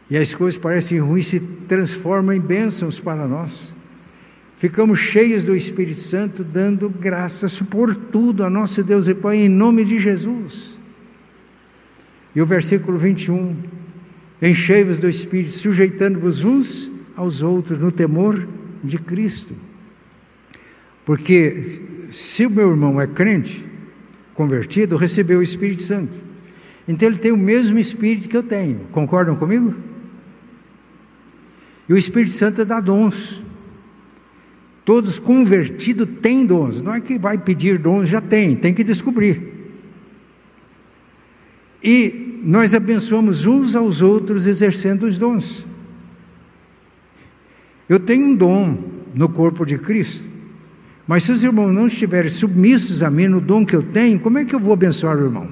E 0.09 0.17
as 0.17 0.33
coisas 0.33 0.59
parecem 0.59 0.99
ruins, 0.99 1.27
se 1.27 1.39
transformam 1.39 2.35
em 2.35 2.41
bênçãos 2.41 2.99
para 2.99 3.25
nós. 3.29 3.73
Ficamos 4.57 4.99
cheios 4.99 5.45
do 5.45 5.55
Espírito 5.55 6.01
Santo, 6.01 6.43
dando 6.43 6.89
graças 6.89 7.61
por 7.61 7.95
tudo 7.95 8.43
a 8.43 8.49
nosso 8.49 8.83
Deus 8.83 9.07
e 9.07 9.15
Pai, 9.15 9.37
em 9.37 9.47
nome 9.47 9.85
de 9.85 10.01
Jesus. 10.01 10.77
E 12.35 12.41
o 12.41 12.45
versículo 12.45 12.97
21 12.97 13.55
Enchei-vos 14.41 14.99
do 14.99 15.07
Espírito, 15.07 15.53
sujeitando-vos 15.53 16.43
uns 16.43 16.91
aos 17.15 17.41
outros 17.41 17.79
no 17.79 17.89
temor 17.89 18.45
de 18.83 18.97
Cristo. 18.97 19.66
Porque 21.07 21.79
se 22.11 22.45
o 22.45 22.49
meu 22.49 22.69
irmão 22.69 22.99
é 22.99 23.07
crente, 23.07 23.65
convertido, 24.33 24.97
recebeu 24.97 25.39
o 25.39 25.41
Espírito 25.41 25.81
Santo. 25.81 26.11
Então 26.85 27.07
ele 27.07 27.17
tem 27.17 27.31
o 27.31 27.37
mesmo 27.37 27.79
Espírito 27.79 28.27
que 28.27 28.35
eu 28.35 28.43
tenho. 28.43 28.79
Concordam 28.91 29.37
comigo? 29.37 29.73
E 31.87 31.93
o 31.93 31.97
Espírito 31.97 32.33
Santo 32.33 32.65
dá 32.65 32.81
dons. 32.81 33.41
Todos 34.83 35.17
convertidos 35.17 36.09
têm 36.21 36.45
dons. 36.45 36.81
Não 36.81 36.93
é 36.93 36.99
que 36.99 37.17
vai 37.17 37.37
pedir 37.37 37.77
dons, 37.77 38.09
já 38.09 38.19
tem, 38.19 38.53
tem 38.53 38.73
que 38.73 38.83
descobrir. 38.83 39.41
E 41.81 42.41
nós 42.43 42.73
abençoamos 42.73 43.45
uns 43.45 43.77
aos 43.77 44.01
outros 44.01 44.45
exercendo 44.45 45.03
os 45.03 45.17
dons. 45.17 45.65
Eu 47.87 47.97
tenho 47.97 48.25
um 48.25 48.35
dom 48.35 48.77
no 49.15 49.29
corpo 49.29 49.65
de 49.65 49.77
Cristo, 49.77 50.35
mas 51.07 51.23
se 51.23 51.31
os 51.31 51.41
irmãos 51.41 51.71
não 51.71 51.87
estiverem 51.87 52.29
submissos 52.29 53.01
a 53.01 53.09
mim 53.09 53.27
no 53.27 53.39
dom 53.39 53.65
que 53.65 53.75
eu 53.75 53.81
tenho, 53.81 54.19
como 54.19 54.37
é 54.37 54.43
que 54.43 54.53
eu 54.53 54.59
vou 54.59 54.73
abençoar 54.73 55.17
o 55.17 55.23
irmão? 55.23 55.49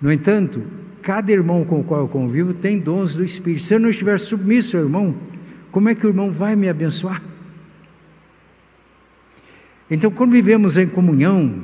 No 0.00 0.12
entanto, 0.12 0.62
cada 1.02 1.32
irmão 1.32 1.64
com 1.64 1.80
o 1.80 1.84
qual 1.84 2.02
eu 2.02 2.08
convivo 2.08 2.54
tem 2.54 2.78
dons 2.78 3.14
do 3.14 3.24
Espírito. 3.24 3.64
Se 3.64 3.74
eu 3.74 3.80
não 3.80 3.90
estiver 3.90 4.20
submisso 4.20 4.76
ao 4.76 4.84
irmão, 4.84 5.14
como 5.72 5.88
é 5.88 5.94
que 5.94 6.06
o 6.06 6.10
irmão 6.10 6.32
vai 6.32 6.54
me 6.54 6.68
abençoar? 6.68 7.20
Então, 9.90 10.10
quando 10.10 10.32
vivemos 10.32 10.76
em 10.76 10.86
comunhão, 10.86 11.62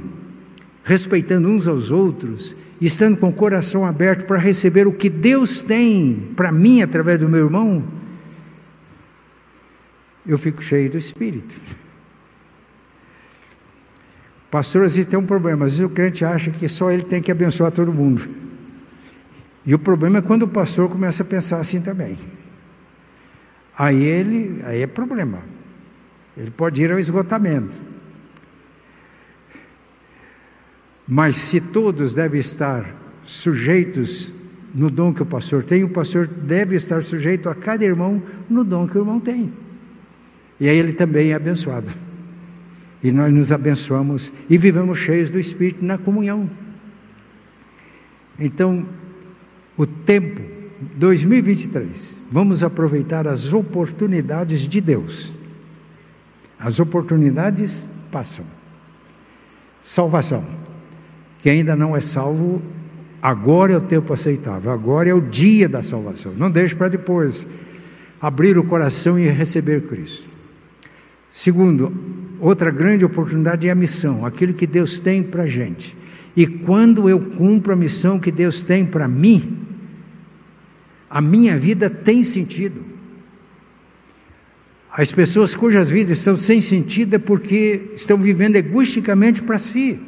respeitando 0.82 1.48
uns 1.48 1.68
aos 1.68 1.90
outros, 1.90 2.56
estando 2.80 3.16
com 3.16 3.28
o 3.28 3.32
coração 3.32 3.84
aberto 3.84 4.26
para 4.26 4.38
receber 4.38 4.86
o 4.86 4.92
que 4.92 5.08
Deus 5.08 5.62
tem 5.62 6.28
para 6.34 6.50
mim 6.50 6.82
através 6.82 7.18
do 7.18 7.28
meu 7.28 7.44
irmão, 7.44 7.84
eu 10.26 10.38
fico 10.38 10.62
cheio 10.62 10.90
do 10.90 10.98
Espírito. 10.98 11.54
Pastor, 14.50 14.84
às 14.84 14.94
vezes 14.94 15.08
tem 15.08 15.18
um 15.18 15.26
problema, 15.26 15.64
às 15.64 15.72
vezes 15.78 15.86
o 15.86 15.88
crente 15.88 16.24
acha 16.24 16.50
que 16.50 16.68
só 16.68 16.90
ele 16.90 17.02
tem 17.02 17.22
que 17.22 17.32
abençoar 17.32 17.72
todo 17.72 17.92
mundo. 17.92 18.22
E 19.64 19.74
o 19.74 19.78
problema 19.78 20.18
é 20.18 20.22
quando 20.22 20.42
o 20.42 20.48
pastor 20.48 20.90
começa 20.90 21.22
a 21.22 21.26
pensar 21.26 21.58
assim 21.58 21.80
também. 21.80 22.18
Aí 23.76 24.02
ele, 24.02 24.60
aí 24.64 24.82
é 24.82 24.86
problema. 24.86 25.42
Ele 26.36 26.50
pode 26.50 26.82
ir 26.82 26.92
ao 26.92 26.98
esgotamento. 26.98 27.74
Mas 31.06 31.36
se 31.36 31.60
todos 31.60 32.14
devem 32.14 32.40
estar 32.40 32.84
sujeitos 33.22 34.32
no 34.74 34.90
dom 34.90 35.12
que 35.12 35.22
o 35.22 35.26
pastor 35.26 35.62
tem, 35.62 35.84
o 35.84 35.88
pastor 35.88 36.26
deve 36.26 36.76
estar 36.76 37.02
sujeito 37.02 37.48
a 37.48 37.54
cada 37.54 37.84
irmão 37.84 38.22
no 38.48 38.64
dom 38.64 38.86
que 38.86 38.96
o 38.96 39.00
irmão 39.00 39.20
tem. 39.20 39.61
E 40.58 40.68
aí 40.68 40.76
ele 40.76 40.92
também 40.92 41.30
é 41.30 41.34
abençoado. 41.34 41.90
E 43.02 43.10
nós 43.10 43.32
nos 43.32 43.50
abençoamos 43.50 44.32
e 44.48 44.56
vivemos 44.56 44.98
cheios 44.98 45.30
do 45.30 45.38
Espírito 45.38 45.84
na 45.84 45.98
comunhão. 45.98 46.48
Então, 48.38 48.86
o 49.76 49.86
tempo 49.86 50.40
2023, 50.96 52.18
vamos 52.30 52.62
aproveitar 52.62 53.26
as 53.26 53.52
oportunidades 53.52 54.60
de 54.60 54.80
Deus. 54.80 55.34
As 56.58 56.78
oportunidades 56.78 57.84
passam. 58.10 58.44
Salvação 59.80 60.62
que 61.42 61.50
ainda 61.50 61.74
não 61.74 61.96
é 61.96 62.00
salvo, 62.00 62.62
agora 63.20 63.72
é 63.72 63.76
o 63.76 63.80
tempo 63.80 64.12
aceitável, 64.12 64.70
agora 64.70 65.08
é 65.08 65.14
o 65.14 65.20
dia 65.20 65.68
da 65.68 65.82
salvação. 65.82 66.32
Não 66.36 66.48
deixe 66.48 66.74
para 66.76 66.88
depois 66.88 67.48
abrir 68.20 68.56
o 68.56 68.64
coração 68.64 69.18
e 69.18 69.26
receber 69.26 69.82
Cristo. 69.88 70.28
Segundo, 71.32 71.90
outra 72.38 72.70
grande 72.70 73.04
oportunidade 73.04 73.66
é 73.66 73.70
a 73.70 73.74
missão, 73.74 74.26
aquilo 74.26 74.52
que 74.52 74.66
Deus 74.66 74.98
tem 74.98 75.22
para 75.22 75.44
a 75.44 75.48
gente. 75.48 75.96
E 76.36 76.46
quando 76.46 77.08
eu 77.08 77.18
cumpro 77.18 77.72
a 77.72 77.76
missão 77.76 78.20
que 78.20 78.30
Deus 78.30 78.62
tem 78.62 78.84
para 78.84 79.08
mim, 79.08 79.58
a 81.08 81.20
minha 81.20 81.58
vida 81.58 81.88
tem 81.88 82.22
sentido. 82.22 82.82
As 84.90 85.10
pessoas 85.10 85.54
cujas 85.54 85.90
vidas 85.90 86.18
estão 86.18 86.36
sem 86.36 86.60
sentido 86.60 87.14
é 87.14 87.18
porque 87.18 87.92
estão 87.96 88.18
vivendo 88.18 88.56
egoisticamente 88.56 89.40
para 89.40 89.58
si. 89.58 89.98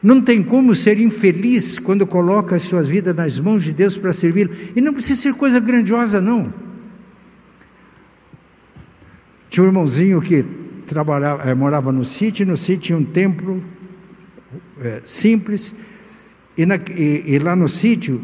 Não 0.00 0.20
tem 0.20 0.42
como 0.42 0.74
ser 0.74 1.00
infeliz 1.00 1.78
quando 1.78 2.06
coloca 2.06 2.54
as 2.54 2.62
suas 2.62 2.86
vidas 2.86 3.16
nas 3.16 3.38
mãos 3.40 3.64
de 3.64 3.72
Deus 3.72 3.96
para 3.96 4.12
servi-lo. 4.12 4.54
E 4.76 4.80
não 4.80 4.92
precisa 4.92 5.20
ser 5.20 5.34
coisa 5.34 5.58
grandiosa, 5.58 6.20
não. 6.20 6.52
Tinha 9.54 9.62
um 9.62 9.68
irmãozinho 9.68 10.20
que 10.20 10.44
trabalhava, 10.84 11.48
é, 11.48 11.54
morava 11.54 11.92
no 11.92 12.04
sítio, 12.04 12.44
no 12.44 12.56
sítio 12.56 12.86
tinha 12.86 12.98
um 12.98 13.04
templo 13.04 13.62
é, 14.80 15.00
simples, 15.04 15.76
e, 16.58 16.66
na, 16.66 16.74
e, 16.74 17.22
e 17.24 17.38
lá 17.38 17.54
no 17.54 17.68
sítio 17.68 18.20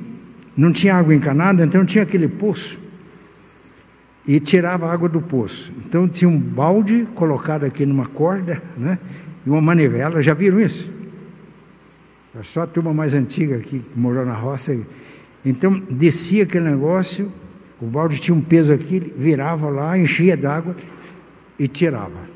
não 0.56 0.72
tinha 0.72 0.96
água 0.96 1.14
encanada, 1.14 1.64
então 1.64 1.86
tinha 1.86 2.02
aquele 2.02 2.26
poço 2.26 2.80
e 4.26 4.40
tirava 4.40 4.92
água 4.92 5.08
do 5.08 5.22
poço. 5.22 5.72
Então 5.86 6.08
tinha 6.08 6.28
um 6.28 6.36
balde 6.36 7.06
colocado 7.14 7.62
aqui 7.62 7.86
numa 7.86 8.06
corda, 8.06 8.60
né? 8.76 8.98
E 9.46 9.50
uma 9.50 9.60
manivela, 9.60 10.20
já 10.20 10.34
viram 10.34 10.60
isso? 10.60 10.90
É 12.36 12.42
só 12.42 12.62
a 12.62 12.66
turma 12.66 12.92
mais 12.92 13.14
antiga 13.14 13.54
aqui 13.54 13.78
que 13.78 13.96
morou 13.96 14.26
na 14.26 14.34
roça. 14.34 14.76
Então 15.44 15.80
descia 15.88 16.42
aquele 16.42 16.68
negócio, 16.68 17.30
o 17.80 17.86
balde 17.86 18.18
tinha 18.18 18.34
um 18.34 18.40
peso 18.40 18.72
aqui, 18.72 18.98
virava 19.16 19.68
lá, 19.68 19.96
enchia 19.96 20.36
d'água 20.36 20.74
e 21.60 21.68
tirava. 21.68 22.30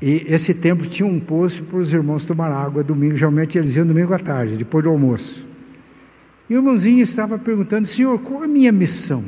E 0.00 0.24
esse 0.26 0.54
tempo 0.54 0.86
tinha 0.86 1.06
um 1.06 1.20
poço 1.20 1.62
para 1.64 1.78
os 1.78 1.92
irmãos 1.92 2.24
tomar 2.24 2.50
água 2.50 2.82
domingo, 2.82 3.14
geralmente 3.14 3.58
eles 3.58 3.76
iam 3.76 3.86
domingo 3.86 4.14
à 4.14 4.18
tarde, 4.18 4.56
depois 4.56 4.82
do 4.82 4.90
almoço. 4.90 5.46
E 6.48 6.54
o 6.54 6.56
irmãozinho 6.56 7.02
estava 7.02 7.38
perguntando, 7.38 7.86
Senhor, 7.86 8.18
qual 8.20 8.42
a 8.42 8.48
minha 8.48 8.72
missão? 8.72 9.22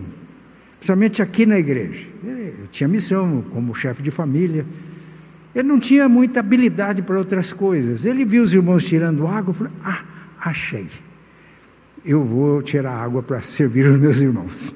Principalmente 0.78 1.20
aqui 1.20 1.44
na 1.44 1.58
igreja. 1.58 2.08
Eu 2.24 2.66
tinha 2.70 2.88
missão 2.88 3.44
como 3.50 3.74
chefe 3.74 4.02
de 4.02 4.10
família. 4.10 4.66
Ele 5.54 5.68
não 5.68 5.78
tinha 5.78 6.08
muita 6.08 6.40
habilidade 6.40 7.02
para 7.02 7.18
outras 7.18 7.52
coisas. 7.52 8.06
Ele 8.06 8.24
viu 8.24 8.42
os 8.42 8.54
irmãos 8.54 8.82
tirando 8.82 9.26
água 9.26 9.52
e 9.52 9.56
falou: 9.56 9.72
Ah, 9.84 10.02
achei. 10.40 10.88
Eu 12.04 12.24
vou 12.24 12.62
tirar 12.62 12.92
água 12.92 13.22
para 13.22 13.40
servir 13.42 13.86
os 13.86 14.00
meus 14.00 14.18
irmãos. 14.18 14.74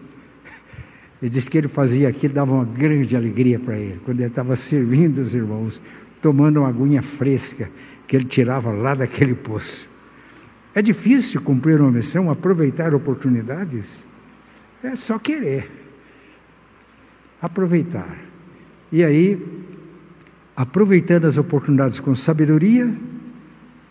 Ele 1.21 1.31
disse 1.31 1.49
que 1.49 1.57
ele 1.57 1.69
fazia 1.69 2.09
aquilo, 2.09 2.35
dava 2.35 2.53
uma 2.53 2.65
grande 2.65 3.17
alegria 3.17 3.59
para 3.59 3.79
ele, 3.79 4.01
quando 4.05 4.21
ele 4.21 4.29
estava 4.29 4.55
servindo 4.55 5.19
os 5.19 5.35
irmãos, 5.35 5.81
tomando 6.21 6.61
uma 6.61 6.69
aguinha 6.69 7.03
fresca 7.03 7.71
que 8.07 8.17
ele 8.17 8.27
tirava 8.27 8.71
lá 8.71 8.95
daquele 8.95 9.35
poço. 9.35 9.89
É 10.75 10.83
difícil 10.83 11.41
cumprir 11.41 11.81
uma 11.81 11.91
missão, 11.91 12.31
aproveitar 12.31 12.95
oportunidades? 12.95 14.05
É 14.83 14.95
só 14.95 15.19
querer. 15.19 15.71
Aproveitar. 17.41 18.19
E 18.93 19.03
aí, 19.03 19.43
aproveitando 20.55 21.25
as 21.25 21.39
oportunidades 21.39 21.99
com 21.99 22.15
sabedoria, 22.15 22.95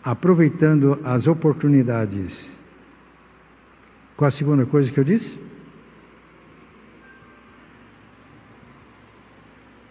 aproveitando 0.02 1.00
as 1.02 1.26
oportunidades. 1.26 2.56
Qual 4.16 4.28
a 4.28 4.30
segunda 4.30 4.64
coisa 4.64 4.90
que 4.90 4.98
eu 4.98 5.04
disse? 5.04 5.45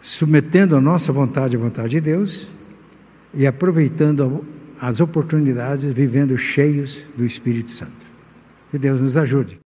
Submetendo 0.06 0.76
a 0.76 0.82
nossa 0.82 1.12
vontade 1.12 1.56
à 1.56 1.60
vontade 1.60 1.89
de 1.89 2.00
Deus 2.00 2.48
e 3.34 3.48
aproveitando 3.48 4.46
as 4.80 5.00
oportunidades, 5.00 5.91
vivendo 5.91 6.38
cheios 6.38 7.02
do 7.18 7.26
Espírito 7.26 7.72
Santo. 7.72 8.06
Que 8.70 8.78
Deus 8.78 9.02
nos 9.02 9.18
ajude. 9.18 9.64